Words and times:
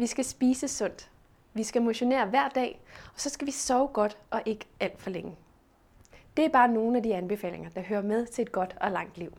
Vi 0.00 0.06
skal 0.06 0.24
spise 0.24 0.68
sundt. 0.68 1.10
Vi 1.54 1.62
skal 1.62 1.82
motionere 1.82 2.26
hver 2.26 2.48
dag, 2.48 2.80
og 3.14 3.20
så 3.20 3.30
skal 3.30 3.46
vi 3.46 3.52
sove 3.52 3.88
godt 3.88 4.18
og 4.30 4.42
ikke 4.46 4.66
alt 4.80 5.00
for 5.00 5.10
længe. 5.10 5.36
Det 6.36 6.44
er 6.44 6.48
bare 6.48 6.68
nogle 6.68 6.96
af 6.96 7.02
de 7.02 7.14
anbefalinger, 7.14 7.70
der 7.70 7.80
hører 7.80 8.02
med 8.02 8.26
til 8.26 8.42
et 8.42 8.52
godt 8.52 8.76
og 8.80 8.90
langt 8.90 9.18
liv. 9.18 9.32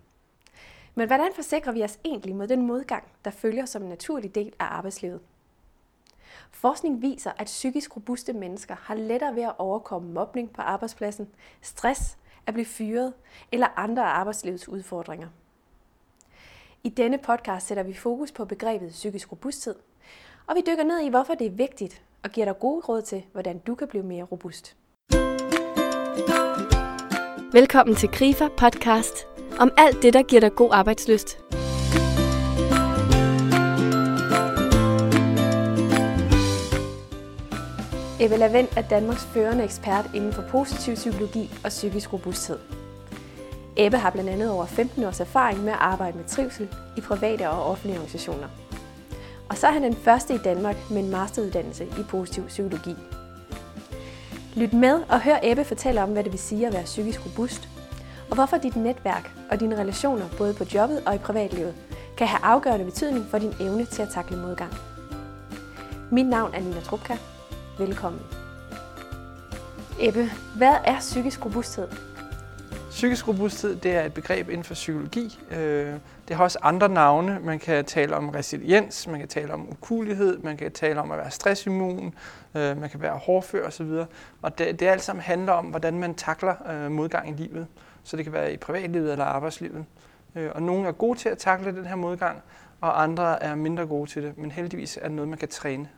Men 0.96 1.08
hvordan 1.08 1.32
forsikrer 1.36 1.72
vi 1.72 1.84
os 1.84 2.00
egentlig 2.06 2.36
mod 2.36 2.48
den 2.48 2.68
modgang, 2.68 3.04
der 3.26 3.32
følger 3.32 3.66
som 3.66 3.84
en 3.84 3.90
naturlig 3.90 4.36
del 4.36 4.54
af 4.60 4.66
arbejdslivet? 4.66 5.22
Forskning 6.52 7.02
viser, 7.02 7.32
at 7.38 7.46
psykisk 7.46 7.96
robuste 7.96 8.34
mennesker 8.34 8.76
har 8.76 8.96
lettere 8.96 9.36
ved 9.36 9.44
at 9.44 9.56
overkomme 9.58 10.14
mobning 10.14 10.54
på 10.54 10.62
arbejdspladsen, 10.62 11.30
stress, 11.62 12.18
at 12.48 12.54
blive 12.54 12.66
fyret 12.66 13.14
eller 13.52 13.68
andre 13.76 14.04
af 14.04 14.20
arbejdslivets 14.20 14.70
udfordringer. 14.70 15.28
I 16.84 16.90
denne 16.90 17.18
podcast 17.18 17.68
sætter 17.68 17.84
vi 17.84 17.94
fokus 17.94 18.32
på 18.32 18.46
begrebet 18.46 18.90
psykisk 18.90 19.32
robusthed, 19.32 19.76
og 20.50 20.56
vi 20.56 20.62
dykker 20.68 20.84
ned 20.84 21.00
i, 21.00 21.10
hvorfor 21.10 21.34
det 21.34 21.48
er 21.48 21.52
vigtigt, 21.52 22.02
og 22.24 22.30
giver 22.30 22.46
dig 22.46 22.60
gode 22.60 22.82
råd 22.90 23.02
til, 23.02 23.24
hvordan 23.32 23.60
du 23.60 23.76
kan 23.76 23.88
blive 23.88 24.04
mere 24.04 24.24
robust. 24.24 24.76
Velkommen 27.52 27.96
til 27.96 28.10
Grifa 28.10 28.48
Podcast 28.58 29.28
om 29.60 29.72
alt 29.78 30.04
det, 30.04 30.14
der 30.14 30.22
giver 30.22 30.40
dig 30.40 30.56
god 30.56 30.70
arbejdsløst. 30.72 31.38
Ebbe 38.22 38.38
Lavend 38.38 38.68
er 38.78 38.88
Danmarks 38.90 39.26
førende 39.26 39.64
ekspert 39.64 40.06
inden 40.16 40.34
for 40.34 40.42
positiv 40.42 40.96
psykologi 40.96 41.52
og 41.64 41.70
psykisk 41.70 42.14
robusthed. 42.14 42.60
Ebbe 43.78 43.98
har 43.98 44.10
blandt 44.10 44.30
andet 44.30 44.52
over 44.52 44.66
15 44.66 45.04
års 45.04 45.20
erfaring 45.20 45.64
med 45.64 45.72
at 45.72 45.80
arbejde 45.80 46.18
med 46.18 46.26
trivsel 46.26 46.70
i 46.98 47.02
private 47.02 47.50
og 47.50 47.66
offentlige 47.66 47.98
organisationer. 47.98 48.48
Og 49.50 49.58
så 49.58 49.68
er 49.68 49.72
han 49.72 49.84
den 49.84 49.96
første 49.96 50.34
i 50.34 50.38
Danmark 50.38 50.76
med 50.90 51.04
en 51.04 51.12
masteruddannelse 51.12 51.86
i 51.86 52.04
positiv 52.10 52.48
psykologi. 52.48 52.96
Lyt 54.56 54.74
med 54.74 55.02
og 55.10 55.22
hør 55.22 55.40
Ebbe 55.44 55.64
fortælle 55.64 56.04
om, 56.04 56.10
hvad 56.10 56.24
det 56.24 56.32
vil 56.32 56.40
sige 56.40 56.68
at 56.68 56.74
være 56.74 56.84
psykisk 56.84 57.26
robust, 57.26 57.70
og 58.30 58.36
hvorfor 58.36 58.58
dit 58.58 58.76
netværk 58.76 59.32
og 59.52 59.60
dine 59.60 59.78
relationer 59.78 60.26
både 60.38 60.54
på 60.54 60.64
jobbet 60.74 61.04
og 61.06 61.16
i 61.16 61.18
privatlivet 61.18 61.76
kan 62.18 62.28
have 62.28 62.44
afgørende 62.44 62.86
betydning 62.86 63.26
for 63.26 63.38
din 63.38 63.54
evne 63.60 63.86
til 63.86 64.02
at 64.02 64.10
takle 64.10 64.38
modgang. 64.38 64.74
Mit 66.12 66.26
navn 66.28 66.54
er 66.54 66.60
Nina 66.60 66.82
Trupka. 66.82 67.18
Velkommen. 67.80 68.22
Ebbe, 70.00 70.32
hvad 70.56 70.76
er 70.86 71.00
psykisk 71.00 71.46
robusthed? 71.46 71.88
Psykisk 72.90 73.28
robusthed 73.28 73.76
det 73.76 73.96
er 73.96 74.04
et 74.04 74.14
begreb 74.14 74.50
inden 74.50 74.64
for 74.64 74.74
psykologi. 74.74 75.40
Øh, 75.52 75.94
det 76.28 76.36
har 76.36 76.44
også 76.44 76.60
andre 76.62 76.90
navne. 76.90 77.40
Man 77.44 77.60
kan 77.60 77.86
tale 77.86 78.16
om 78.16 78.30
resiliens, 78.30 79.08
man 79.08 79.20
kan 79.20 79.28
tale 79.28 79.54
om 79.54 79.70
ukulighed, 79.70 80.38
man 80.38 80.58
kan 80.58 80.72
tale 80.72 81.02
om 81.02 81.12
at 81.12 81.18
være 81.18 81.32
stressimmun, 81.32 82.14
øh, 82.56 82.82
man 82.82 82.90
kan 82.90 83.02
være 83.02 83.18
hårdfør 83.18 83.68
osv. 83.68 83.92
Og 84.42 84.58
det, 84.58 84.80
det 84.80 84.88
alt 84.88 85.02
sammen 85.02 85.22
handler 85.22 85.54
om, 85.54 85.66
hvordan 85.66 86.00
man 86.00 86.16
takler 86.16 86.72
øh, 86.72 86.92
modgang 86.92 87.30
i 87.30 87.34
livet. 87.44 87.68
Så 88.04 88.18
det 88.18 88.26
kan 88.26 88.34
være 88.34 88.54
i 88.54 88.58
privatlivet 88.58 89.12
eller 89.12 89.26
arbejdslivet. 89.26 89.86
Og 90.52 90.62
nogle 90.62 90.88
er 90.88 90.92
gode 90.92 91.20
til 91.20 91.30
at 91.30 91.38
takle 91.38 91.76
den 91.76 91.86
her 91.86 91.96
modgang, 91.96 92.42
og 92.82 93.04
andre 93.04 93.44
er 93.44 93.56
mindre 93.56 93.86
gode 93.86 94.10
til 94.10 94.24
det. 94.24 94.38
Men 94.38 94.52
heldigvis 94.52 94.98
er 94.98 95.08
det 95.08 95.12
noget, 95.12 95.30
man 95.30 95.38
kan 95.38 95.48
træne. 95.48 95.90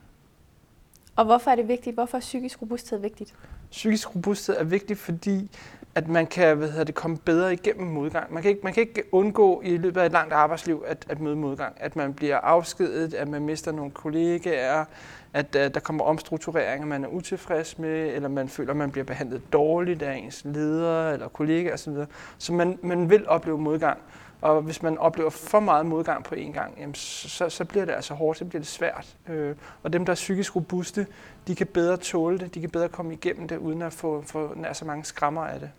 Og 1.16 1.26
hvorfor 1.26 1.52
er 1.52 1.56
det 1.56 1.68
vigtigt? 1.68 1.94
Hvorfor 1.94 2.18
er 2.18 2.22
psykisk 2.22 2.62
robusthed 2.62 3.00
vigtigt? 3.00 3.34
Psykisk 3.72 4.16
robusthed 4.16 4.58
er 4.58 4.64
vigtigt, 4.64 5.00
fordi 5.00 5.52
at 5.96 6.08
man 6.08 6.28
kan 6.28 6.58
hvad 6.58 6.70
hedder 6.70 6.84
det, 6.84 6.96
komme 6.96 7.18
bedre 7.18 7.54
igennem 7.54 7.88
modgang. 7.88 8.34
Man 8.34 8.42
kan, 8.42 8.50
ikke, 8.50 8.62
man 8.64 8.74
kan 8.74 8.82
ikke 8.82 9.04
undgå 9.12 9.62
i 9.66 9.78
løbet 9.78 10.02
af 10.02 10.06
et 10.06 10.12
langt 10.12 10.34
arbejdsliv 10.34 10.84
at, 10.88 11.06
at 11.10 11.20
møde 11.20 11.36
modgang. 11.36 11.76
At 11.78 11.96
man 11.96 12.14
bliver 12.14 12.38
afskedet, 12.38 13.14
at 13.14 13.28
man 13.28 13.42
mister 13.42 13.72
nogle 13.72 13.92
kollegaer, 13.92 14.86
at 15.34 15.56
at 15.56 15.74
der 15.74 15.80
kommer 15.80 16.04
omstruktureringer, 16.04 16.88
man 16.88 17.04
er 17.04 17.08
utilfreds 17.08 17.80
med, 17.80 18.16
eller 18.16 18.30
man 18.30 18.50
føler, 18.50 18.72
at 18.72 18.78
man 18.78 18.92
bliver 18.92 19.06
behandlet 19.06 19.54
dårligt 19.54 20.02
af 20.02 20.16
ens 20.16 20.42
leder 20.46 21.10
eller 21.12 21.28
kollegaer 21.28 21.74
osv. 21.74 21.94
Så 22.38 22.54
man, 22.54 22.80
man 22.82 23.10
vil 23.10 23.28
opleve 23.28 23.58
modgang. 23.58 23.98
Og 24.42 24.62
hvis 24.62 24.84
man 24.84 24.98
oplever 24.98 25.30
for 25.30 25.60
meget 25.60 25.86
modgang 25.86 26.24
på 26.24 26.36
én 26.36 26.52
gang, 26.52 26.74
jamen, 26.80 26.96
så, 26.96 27.50
så 27.50 27.66
bliver 27.66 27.86
det 27.86 27.94
altså 27.94 28.14
hårdt, 28.14 28.40
så 28.40 28.46
bliver 28.46 28.60
det 28.60 28.68
svært. 28.68 29.18
Øh, 29.30 29.56
og 29.84 29.94
dem, 29.94 30.06
der 30.06 30.12
er 30.12 30.16
psykisk 30.16 30.56
robuste, 30.56 31.08
de 31.48 31.56
kan 31.56 31.68
bedre 31.68 31.98
tåle 31.98 32.38
det, 32.40 32.56
de 32.56 32.62
kan 32.62 32.70
bedre 32.70 32.90
komme 32.90 33.14
igennem 33.14 33.48
det, 33.48 33.58
uden 33.58 33.82
at 33.82 33.94
få, 33.94 34.24
få 34.26 34.54
nær 34.56 34.74
så 34.74 34.86
mange 34.86 35.06
skrammer 35.06 35.42
af 35.42 35.60
det. 35.60 35.70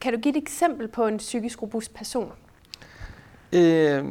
Kan 0.00 0.12
du 0.12 0.18
give 0.18 0.36
et 0.36 0.42
eksempel 0.42 0.88
på 0.88 1.06
en 1.06 1.16
psykisk 1.16 1.62
robust 1.62 1.94
person? 1.94 2.32
Øh, 3.52 4.04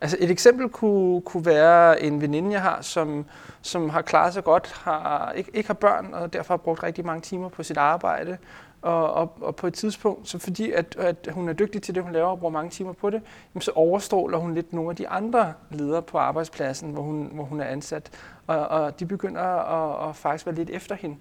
altså 0.00 0.16
et 0.20 0.30
eksempel 0.30 0.68
kunne, 0.68 1.20
kunne 1.20 1.46
være 1.46 2.02
en 2.02 2.20
veninde, 2.20 2.52
jeg 2.52 2.62
har, 2.62 2.82
som, 2.82 3.24
som 3.62 3.90
har 3.90 4.02
klaret 4.02 4.34
sig 4.34 4.44
godt, 4.44 4.72
har, 4.72 5.32
ikke, 5.32 5.50
ikke 5.54 5.66
har 5.66 5.74
børn, 5.74 6.14
og 6.14 6.32
derfor 6.32 6.54
har 6.54 6.58
brugt 6.58 6.82
rigtig 6.82 7.06
mange 7.06 7.20
timer 7.20 7.48
på 7.48 7.62
sit 7.62 7.76
arbejde. 7.76 8.38
Og, 8.82 9.12
og, 9.12 9.32
og 9.40 9.56
på 9.56 9.66
et 9.66 9.74
tidspunkt, 9.74 10.28
så 10.28 10.38
fordi 10.38 10.72
at, 10.72 10.96
at 10.98 11.28
hun 11.32 11.48
er 11.48 11.52
dygtig 11.52 11.82
til 11.82 11.94
det, 11.94 12.02
hun 12.02 12.12
laver, 12.12 12.28
og 12.28 12.38
bruger 12.38 12.52
mange 12.52 12.70
timer 12.70 12.92
på 12.92 13.10
det, 13.10 13.22
jamen 13.54 13.62
så 13.62 13.70
overstråler 13.74 14.38
hun 14.38 14.54
lidt 14.54 14.72
nogle 14.72 14.90
af 14.90 14.96
de 14.96 15.08
andre 15.08 15.52
ledere 15.70 16.02
på 16.02 16.18
arbejdspladsen, 16.18 16.90
hvor 16.90 17.02
hun, 17.02 17.30
hvor 17.32 17.44
hun 17.44 17.60
er 17.60 17.64
ansat. 17.64 18.10
Og, 18.46 18.68
og 18.68 19.00
de 19.00 19.06
begynder 19.06 19.42
at, 19.42 20.08
at 20.08 20.16
faktisk 20.16 20.46
være 20.46 20.54
lidt 20.54 20.70
efter 20.70 20.94
hende. 20.94 21.16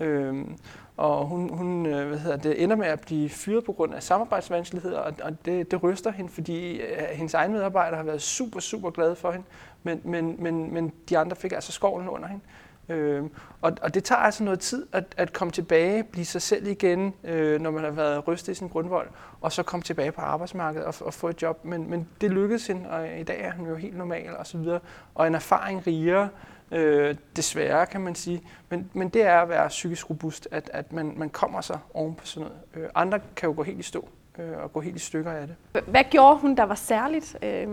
Øhm, 0.00 0.56
og 0.96 1.26
hun, 1.26 1.48
hun 1.54 1.86
øh, 1.86 2.08
hvad 2.08 2.18
hedder 2.18 2.36
det, 2.36 2.62
ender 2.62 2.76
med 2.76 2.86
at 2.86 3.00
blive 3.00 3.28
fyret 3.28 3.64
på 3.64 3.72
grund 3.72 3.94
af 3.94 4.02
samarbejdsvanskeligheder, 4.02 4.98
og, 4.98 5.12
og 5.22 5.44
det, 5.44 5.70
det 5.70 5.82
ryster 5.82 6.12
hende, 6.12 6.30
fordi 6.30 6.80
øh, 6.80 6.98
hendes 7.12 7.34
egen 7.34 7.52
medarbejdere 7.52 7.96
har 7.96 8.04
været 8.04 8.22
super, 8.22 8.60
super 8.60 8.90
glade 8.90 9.16
for 9.16 9.30
hende, 9.30 9.46
men, 9.82 10.00
men, 10.04 10.36
men, 10.38 10.74
men 10.74 10.92
de 11.08 11.18
andre 11.18 11.36
fik 11.36 11.52
altså 11.52 11.72
skovlen 11.72 12.08
under 12.08 12.28
hende. 12.28 12.44
Øh, 12.88 13.24
og, 13.60 13.72
og 13.82 13.94
det 13.94 14.04
tager 14.04 14.18
altså 14.18 14.44
noget 14.44 14.60
tid 14.60 14.86
at, 14.92 15.04
at 15.16 15.32
komme 15.32 15.52
tilbage, 15.52 16.02
blive 16.04 16.24
sig 16.24 16.42
selv 16.42 16.66
igen, 16.66 17.14
øh, 17.24 17.60
når 17.60 17.70
man 17.70 17.84
har 17.84 17.90
været 17.90 18.28
rystet 18.28 18.52
i 18.52 18.54
sin 18.54 18.68
grundvold, 18.68 19.08
og 19.40 19.52
så 19.52 19.62
komme 19.62 19.82
tilbage 19.82 20.12
på 20.12 20.20
arbejdsmarkedet 20.20 20.86
og, 20.86 20.94
og 21.00 21.14
få 21.14 21.28
et 21.28 21.42
job. 21.42 21.64
Men, 21.64 21.90
men 21.90 22.08
det 22.20 22.30
lykkedes 22.30 22.66
hende, 22.66 22.90
og 22.90 23.18
i 23.18 23.22
dag 23.22 23.40
er 23.40 23.52
hun 23.52 23.66
jo 23.66 23.74
helt 23.74 23.96
normal 23.96 24.36
og 24.36 24.46
så 24.46 24.58
videre, 24.58 24.80
og 25.14 25.26
en 25.26 25.34
erfaring 25.34 25.86
rigere, 25.86 26.28
øh, 26.70 27.16
desværre 27.36 27.86
kan 27.86 28.00
man 28.00 28.14
sige. 28.14 28.42
Men, 28.68 28.90
men 28.92 29.08
det 29.08 29.22
er 29.22 29.40
at 29.40 29.48
være 29.48 29.68
psykisk 29.68 30.10
robust, 30.10 30.48
at, 30.50 30.70
at 30.72 30.92
man, 30.92 31.14
man 31.16 31.30
kommer 31.30 31.60
sig 31.60 31.78
oven 31.94 32.14
på 32.14 32.26
sådan 32.26 32.48
noget. 32.48 32.84
Øh, 32.84 32.90
andre 32.94 33.20
kan 33.36 33.48
jo 33.48 33.54
gå 33.56 33.62
helt 33.62 33.78
i 33.78 33.82
stå 33.82 34.08
øh, 34.38 34.58
og 34.62 34.72
gå 34.72 34.80
helt 34.80 34.96
i 34.96 34.98
stykker 34.98 35.32
af 35.32 35.46
det. 35.46 35.84
Hvad 35.86 36.04
gjorde 36.10 36.36
hun, 36.36 36.56
der 36.56 36.62
var 36.62 36.74
særligt, 36.74 37.36
øh, 37.42 37.68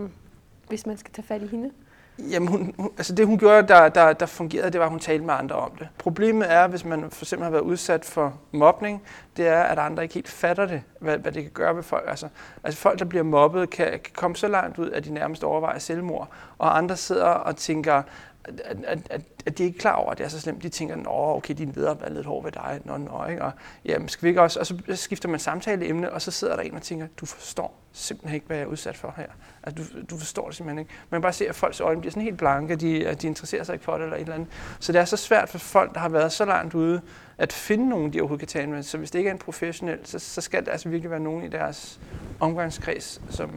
hvis 0.68 0.86
man 0.86 0.96
skal 0.96 1.12
tage 1.12 1.26
fat 1.26 1.42
i 1.42 1.46
hende? 1.46 1.70
Jamen, 2.18 2.48
hun, 2.48 2.74
hun, 2.78 2.90
altså 2.96 3.14
det 3.14 3.26
hun 3.26 3.38
gjorde, 3.38 3.68
der, 3.68 3.88
der, 3.88 4.12
der 4.12 4.26
fungerede, 4.26 4.70
det 4.70 4.80
var, 4.80 4.86
at 4.86 4.90
hun 4.90 5.00
talte 5.00 5.24
med 5.24 5.34
andre 5.34 5.56
om 5.56 5.70
det. 5.78 5.88
Problemet 5.98 6.52
er, 6.52 6.66
hvis 6.66 6.84
man 6.84 7.10
for 7.10 7.24
eksempel 7.24 7.44
har 7.44 7.50
været 7.50 7.62
udsat 7.62 8.04
for 8.04 8.38
mobning, 8.52 9.02
det 9.36 9.48
er, 9.48 9.62
at 9.62 9.78
andre 9.78 10.02
ikke 10.02 10.14
helt 10.14 10.28
fatter 10.28 10.66
det, 10.66 10.82
hvad, 11.00 11.18
hvad 11.18 11.32
det 11.32 11.42
kan 11.42 11.52
gøre 11.52 11.76
ved 11.76 11.82
folk. 11.82 12.04
Altså, 12.08 12.28
altså 12.64 12.80
folk, 12.80 12.98
der 12.98 13.04
bliver 13.04 13.22
mobbet, 13.24 13.70
kan, 13.70 13.86
kan 13.86 14.12
komme 14.14 14.36
så 14.36 14.48
langt 14.48 14.78
ud, 14.78 14.90
at 14.90 15.04
de 15.04 15.12
nærmest 15.12 15.44
overvejer 15.44 15.78
selvmord, 15.78 16.28
og 16.58 16.78
andre 16.78 16.96
sidder 16.96 17.24
og 17.24 17.56
tænker, 17.56 18.02
at, 18.44 18.60
at, 18.84 18.98
at, 19.10 19.20
at 19.46 19.58
de 19.58 19.64
ikke 19.64 19.76
er 19.76 19.80
klar 19.80 19.92
over, 19.92 20.10
at 20.10 20.18
det 20.18 20.24
er 20.24 20.28
så 20.28 20.40
slemt. 20.40 20.62
De 20.62 20.68
tænker, 20.68 20.96
nå, 20.96 21.10
okay, 21.10 21.54
din 21.54 21.72
leder 21.74 21.94
er 22.00 22.10
lidt 22.10 22.26
hård 22.26 22.44
ved 22.44 22.52
dig. 22.52 22.80
Nå, 22.84 22.96
nå, 22.96 23.26
ikke? 23.30 23.42
Og, 23.42 23.52
jamen, 23.84 24.08
skal 24.08 24.22
vi 24.22 24.28
ikke 24.28 24.42
også? 24.42 24.60
Og 24.60 24.66
så 24.66 24.76
skifter 24.94 25.28
man 25.28 25.40
samtaleemne, 25.40 26.12
og 26.12 26.22
så 26.22 26.30
sidder 26.30 26.56
der 26.56 26.62
en 26.62 26.74
og 26.74 26.82
tænker, 26.82 27.06
du 27.20 27.26
forstår 27.26 27.80
simpelthen 27.92 28.34
ikke, 28.34 28.46
hvad 28.46 28.56
jeg 28.56 28.64
er 28.64 28.68
udsat 28.68 28.96
for 28.96 29.14
her. 29.16 29.26
Altså, 29.62 29.84
du, 29.84 30.00
du 30.10 30.18
forstår 30.18 30.46
det 30.46 30.56
simpelthen 30.56 30.78
ikke. 30.78 30.92
Man 31.10 31.18
kan 31.18 31.22
bare 31.22 31.32
se, 31.32 31.48
at 31.48 31.54
folks 31.54 31.80
øjne 31.80 32.00
bliver 32.00 32.10
sådan 32.10 32.22
helt 32.22 32.38
blanke, 32.38 32.76
de, 32.76 33.14
de 33.14 33.26
interesserer 33.26 33.64
sig 33.64 33.72
ikke 33.72 33.84
for 33.84 33.92
det 33.92 34.02
eller 34.02 34.16
et 34.16 34.20
eller 34.20 34.34
andet. 34.34 34.48
Så 34.80 34.92
det 34.92 35.00
er 35.00 35.04
så 35.04 35.16
svært 35.16 35.48
for 35.48 35.58
folk, 35.58 35.94
der 35.94 36.00
har 36.00 36.08
været 36.08 36.32
så 36.32 36.44
langt 36.44 36.74
ude, 36.74 37.00
at 37.38 37.52
finde 37.52 37.88
nogen, 37.88 38.12
de 38.12 38.20
overhovedet 38.20 38.48
kan 38.48 38.60
tale 38.60 38.70
med. 38.70 38.82
Så 38.82 38.98
hvis 38.98 39.10
det 39.10 39.18
ikke 39.18 39.28
er 39.28 39.32
en 39.32 39.38
professionel, 39.38 39.98
så, 40.04 40.18
så 40.18 40.40
skal 40.40 40.64
det 40.64 40.72
altså 40.72 40.88
virkelig 40.88 41.10
være 41.10 41.20
nogen 41.20 41.44
i 41.44 41.48
deres 41.48 42.00
omgangskreds, 42.40 43.20
som, 43.30 43.50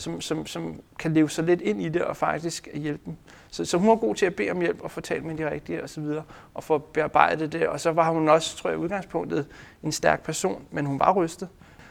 som, 0.00 0.20
som, 0.20 0.46
som 0.46 0.80
kan 0.98 1.12
leve 1.12 1.30
sig 1.30 1.44
lidt 1.44 1.60
ind 1.60 1.82
i 1.82 1.88
det 1.88 2.02
og 2.02 2.16
faktisk 2.16 2.68
hjælpe 2.74 3.02
dem. 3.06 3.16
Så, 3.50 3.64
så 3.64 3.78
hun 3.78 3.88
var 3.88 3.96
god 3.96 4.14
til 4.14 4.26
at 4.26 4.34
bede 4.34 4.50
om 4.50 4.60
hjælp 4.60 4.80
og 4.80 4.90
fortælle 4.90 5.26
med 5.26 5.36
de 5.36 5.50
rigtige 5.50 5.84
osv. 5.84 6.02
Og, 6.02 6.24
og 6.54 6.64
få 6.64 6.78
bearbejdet 6.78 7.52
det. 7.52 7.66
Og 7.66 7.80
så 7.80 7.92
var 7.92 8.10
hun 8.10 8.28
også, 8.28 8.56
tror 8.56 8.70
jeg, 8.70 8.78
udgangspunktet 8.78 9.46
en 9.82 9.92
stærk 9.92 10.22
person, 10.22 10.64
men 10.70 10.86
hun 10.86 10.98
var 10.98 11.12
rystet. 11.12 11.48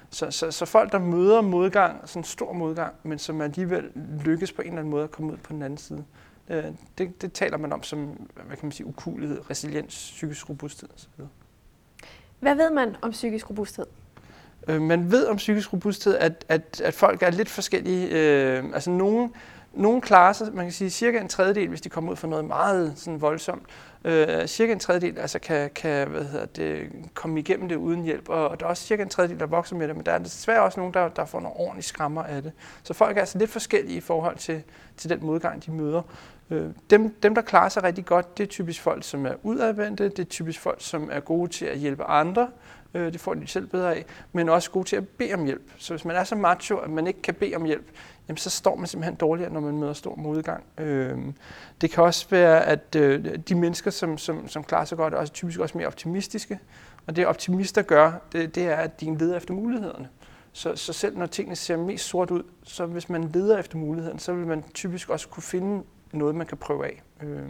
Så, 0.10 0.32
så, 0.32 0.52
så 0.52 0.66
folk, 0.66 0.92
der 0.92 1.00
møder 1.00 1.42
modgang, 1.42 2.02
sådan 2.06 2.20
en 2.20 2.24
stor 2.24 2.54
modgang, 2.54 2.94
men 3.04 3.20
som 3.20 3.42
alligevel 3.42 3.92
lykkes 4.26 4.52
på 4.52 4.62
en 4.62 4.68
eller 4.68 4.80
anden 4.80 4.92
måde 4.92 5.04
at 5.04 5.12
komme 5.12 5.32
ud 5.32 5.38
på 5.38 5.54
den 5.54 5.62
anden 5.62 5.78
side, 5.78 6.04
det, 6.48 6.76
det, 6.98 7.22
det 7.22 7.34
taler 7.34 7.58
man 7.58 7.74
om 7.74 7.84
som 7.84 8.30
hvad 8.34 8.58
kan 8.58 8.66
man 8.66 8.72
sige, 8.72 8.88
ukulighed, 8.88 9.50
resiliens, 9.50 9.94
psykisk 9.94 10.50
robusthed 10.50 10.90
osv. 10.96 11.24
Hvad 12.40 12.56
ved 12.56 12.72
man 12.72 12.96
om 13.02 13.12
psykisk 13.12 13.50
robusthed? 13.50 13.86
Øh, 14.68 14.82
man 14.82 15.12
ved 15.12 15.28
om 15.28 15.36
psykisk 15.36 15.74
robusthed, 15.74 16.16
at, 16.16 16.46
at, 16.50 16.82
at 16.84 16.94
folk 16.94 17.24
er 17.24 17.30
lidt 17.30 17.50
forskellige. 17.50 18.10
Øh, 18.12 18.64
altså 18.74 18.90
nogen 18.90 19.34
nogle 19.74 20.02
klarer 20.02 20.34
sig, 20.34 20.48
man 20.54 20.66
kan 20.66 20.72
sige 20.72 20.90
cirka 20.90 21.20
en 21.20 21.28
tredjedel, 21.28 21.70
hvis 21.70 21.82
de 21.82 21.90
kommer 21.90 22.12
ud 22.12 22.16
for 22.16 22.28
noget 22.28 22.46
meget 22.46 22.94
sådan 22.96 23.22
voldsomt, 23.22 23.64
øh, 24.04 24.48
cirka 24.48 24.72
en 24.72 24.80
tredjedel 24.80 25.20
altså 25.20 25.40
kan, 25.40 25.70
kan 25.76 26.08
hvad 26.08 26.24
hedder 26.24 26.46
det, 26.46 26.90
komme 27.14 27.40
igennem 27.40 27.70
det 27.70 27.76
uden 27.76 28.04
hjælp, 28.04 28.30
og 28.30 28.60
der 28.60 28.66
er 28.66 28.70
også 28.70 28.84
cirka 28.84 29.04
en 29.04 29.10
tredjedel, 29.10 29.40
der 29.40 29.46
vokser 29.46 29.76
med 29.76 29.88
det, 29.88 29.96
men 29.96 30.06
der 30.06 30.12
er 30.12 30.18
desværre 30.18 30.62
også 30.62 30.80
nogen, 30.80 30.94
der, 30.94 31.08
der 31.08 31.26
får 31.26 31.40
nogle 31.40 31.58
ordentlige 31.58 31.84
skrammer 31.84 32.24
af 32.24 32.44
det. 32.44 32.52
Så 32.84 32.94
folk 32.94 33.18
er 33.18 33.22
altså 33.22 33.38
lidt 33.38 33.50
forskellige 33.50 33.98
i 33.98 34.02
forhold 34.02 34.38
til, 34.38 34.64
til 34.98 35.10
den 35.10 35.20
modgang, 35.22 35.66
de 35.66 35.72
møder. 35.72 36.02
Øh, 36.50 36.70
dem, 36.90 37.16
dem, 37.24 37.36
der 37.36 37.42
klarer 37.42 37.70
sig 37.70 37.84
rigtig 37.84 38.06
godt, 38.06 38.38
det 38.38 38.44
er 38.44 38.48
typisk 38.48 38.82
folk, 38.82 39.04
som 39.04 39.26
er 39.26 39.34
udadvendte, 39.44 40.04
det 40.04 40.20
er 40.20 40.24
typisk 40.24 40.60
folk, 40.60 40.78
som 40.82 41.10
er 41.12 41.20
gode 41.20 41.52
til 41.52 41.66
at 41.66 41.78
hjælpe 41.78 42.04
andre, 42.04 42.50
øh, 42.94 43.14
det 43.14 43.22
får 43.22 43.34
de 43.34 43.48
selv 43.48 43.68
bedre 43.68 43.96
af, 43.96 44.06
men 44.34 44.50
også 44.50 44.72
gode 44.72 44.88
til 44.88 44.96
at 44.96 45.08
bede 45.08 45.34
om 45.34 45.46
hjælp. 45.46 45.72
Så 45.78 45.94
hvis 45.94 46.06
man 46.06 46.16
er 46.16 46.24
så 46.24 46.36
macho, 46.36 46.78
at 46.78 46.90
man 46.90 47.08
ikke 47.08 47.22
kan 47.22 47.34
bede 47.34 47.56
om 47.56 47.66
hjælp, 47.66 47.86
jamen 48.28 48.38
så 48.38 48.50
står 48.50 48.76
man 48.76 48.88
simpelthen 48.88 49.16
dårligere, 49.16 49.54
når 49.54 49.60
man 49.60 49.78
møder 49.78 49.94
stor 49.94 50.16
modgang. 50.16 50.64
Øh, 50.78 51.18
det 51.82 51.92
kan 51.92 52.04
også 52.04 52.26
være, 52.30 52.66
at 52.66 52.96
øh, 52.96 53.38
de 53.50 53.56
mennesker, 53.56 53.92
som, 53.92 54.18
som, 54.18 54.48
som 54.48 54.64
klarer 54.64 54.86
sig 54.86 54.98
godt, 54.98 55.14
er 55.14 55.18
også 55.18 55.34
typisk 55.34 55.60
også 55.60 55.78
mere 55.78 55.88
optimistiske. 55.88 56.60
Og 57.08 57.16
det 57.16 57.26
optimister 57.26 57.82
gør, 57.82 58.12
det, 58.32 58.56
det 58.56 58.64
er, 58.64 58.76
at 58.76 59.02
de 59.02 59.18
leder 59.18 59.38
efter 59.38 59.54
mulighederne. 59.54 60.10
Så, 60.52 60.76
så 60.76 60.94
selv 60.94 61.18
når 61.18 61.26
tingene 61.26 61.56
ser 61.56 61.78
mest 61.78 62.06
sort 62.06 62.32
ud, 62.32 62.44
så 62.64 62.86
hvis 62.86 63.10
man 63.10 63.24
leder 63.24 63.58
efter 63.58 63.78
muligheden, 63.78 64.20
så 64.20 64.34
vil 64.34 64.48
man 64.48 64.64
typisk 64.74 65.10
også 65.10 65.28
kunne 65.28 65.44
finde 65.44 65.84
noget, 66.12 66.36
man 66.36 66.48
kan 66.48 66.58
prøve 66.58 66.86
af. 66.86 67.04
Øh, 67.24 67.50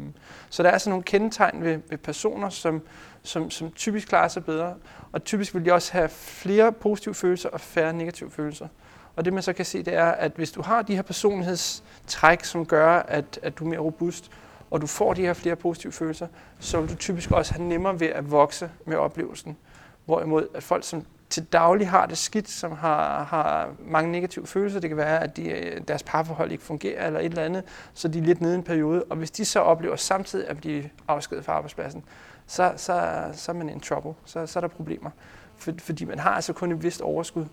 så 0.50 0.63
der 0.63 0.69
er 0.69 0.77
sådan 0.77 0.89
nogle 0.89 1.03
kendetegn 1.03 1.63
ved, 1.63 1.80
ved 1.89 1.97
personer, 1.97 2.50
som, 2.50 2.81
som, 3.24 3.50
som 3.50 3.71
typisk 3.71 4.07
klarer 4.07 4.27
sig 4.27 4.45
bedre. 4.45 4.75
Og 5.12 5.24
typisk 5.24 5.56
vil 5.56 5.66
de 5.66 5.74
også 5.74 5.94
have 5.94 6.10
flere 6.10 6.71
positive 6.71 7.13
følelser 7.13 7.50
og 7.50 7.62
færre 7.62 7.94
negative 7.94 8.31
følelser. 8.31 8.68
Og 9.16 9.25
det 9.25 9.33
man 9.33 9.44
så 9.44 9.54
kan 9.54 9.66
se, 9.66 9.83
det 9.83 9.94
er, 9.94 10.06
at 10.06 10.31
hvis 10.36 10.51
du 10.51 10.62
har 10.62 10.81
de 10.81 10.95
her 10.95 11.01
personlighedstræk, 11.01 12.44
som 12.44 12.66
gør, 12.66 13.00
at, 13.00 13.39
at 13.44 13.60
du 13.60 13.66
er 13.66 13.69
mere 13.69 13.80
robust, 13.80 14.31
og 14.71 14.81
du 14.81 14.88
får 14.88 15.13
de 15.13 15.21
her 15.21 15.33
flere 15.33 15.56
positive 15.56 15.92
følelser, 15.92 16.27
så 16.60 16.81
vil 16.81 16.89
du 16.89 16.95
typisk 16.95 17.31
også 17.31 17.54
have 17.54 17.68
nemmere 17.68 18.00
ved 18.00 18.07
at 18.07 18.31
vokse 18.31 18.69
med 18.86 18.98
oplevelsen. 18.98 19.57
Hvorimod 20.06 20.48
at 20.54 20.63
folk, 20.63 20.83
som 20.83 21.06
til 21.30 21.44
daglig 21.44 21.89
har 21.89 22.06
det 22.06 22.18
skidt, 22.18 22.50
som 22.50 22.71
har, 22.71 23.24
har 23.24 23.69
mange 23.80 24.12
negative 24.12 24.48
følelser, 24.48 24.80
det 24.80 24.89
kan 24.89 24.98
være, 24.98 25.24
at 25.24 25.38
de, 25.38 25.50
øh, 25.50 25.81
deres 25.88 26.04
parforhold 26.04 26.51
ikke 26.51 26.63
fungerer 26.63 27.07
eller 27.07 27.19
et 27.19 27.25
eller 27.25 27.44
andet, 27.44 27.63
så 27.94 28.07
de 28.07 28.19
er 28.19 28.24
lidt 28.24 28.42
nede 28.42 28.54
i 28.54 28.57
en 28.57 28.63
periode. 28.63 29.04
Og 29.04 29.18
hvis 29.18 29.31
de 29.31 29.45
så 29.45 29.60
oplever 29.60 29.95
samtidig 29.95 30.48
at 30.48 30.57
blive 30.57 30.89
afskedet 31.07 31.45
fra 31.45 31.54
arbejdspladsen, 31.54 32.04
så, 32.49 32.73
så, 32.75 33.25
så 33.33 33.51
er 33.51 33.55
man 33.55 33.69
in 33.69 33.79
trouble. 33.79 34.13
Så, 34.25 34.45
så 34.47 34.59
er 34.59 34.61
der 34.61 34.67
problemer. 34.67 35.09
For, 35.57 35.71
fordi 35.79 36.05
man 36.05 36.19
har 36.19 36.29
altså 36.29 36.53
kun 36.53 36.71
et 36.71 36.83
vist 36.83 37.01
overskud. 37.01 37.45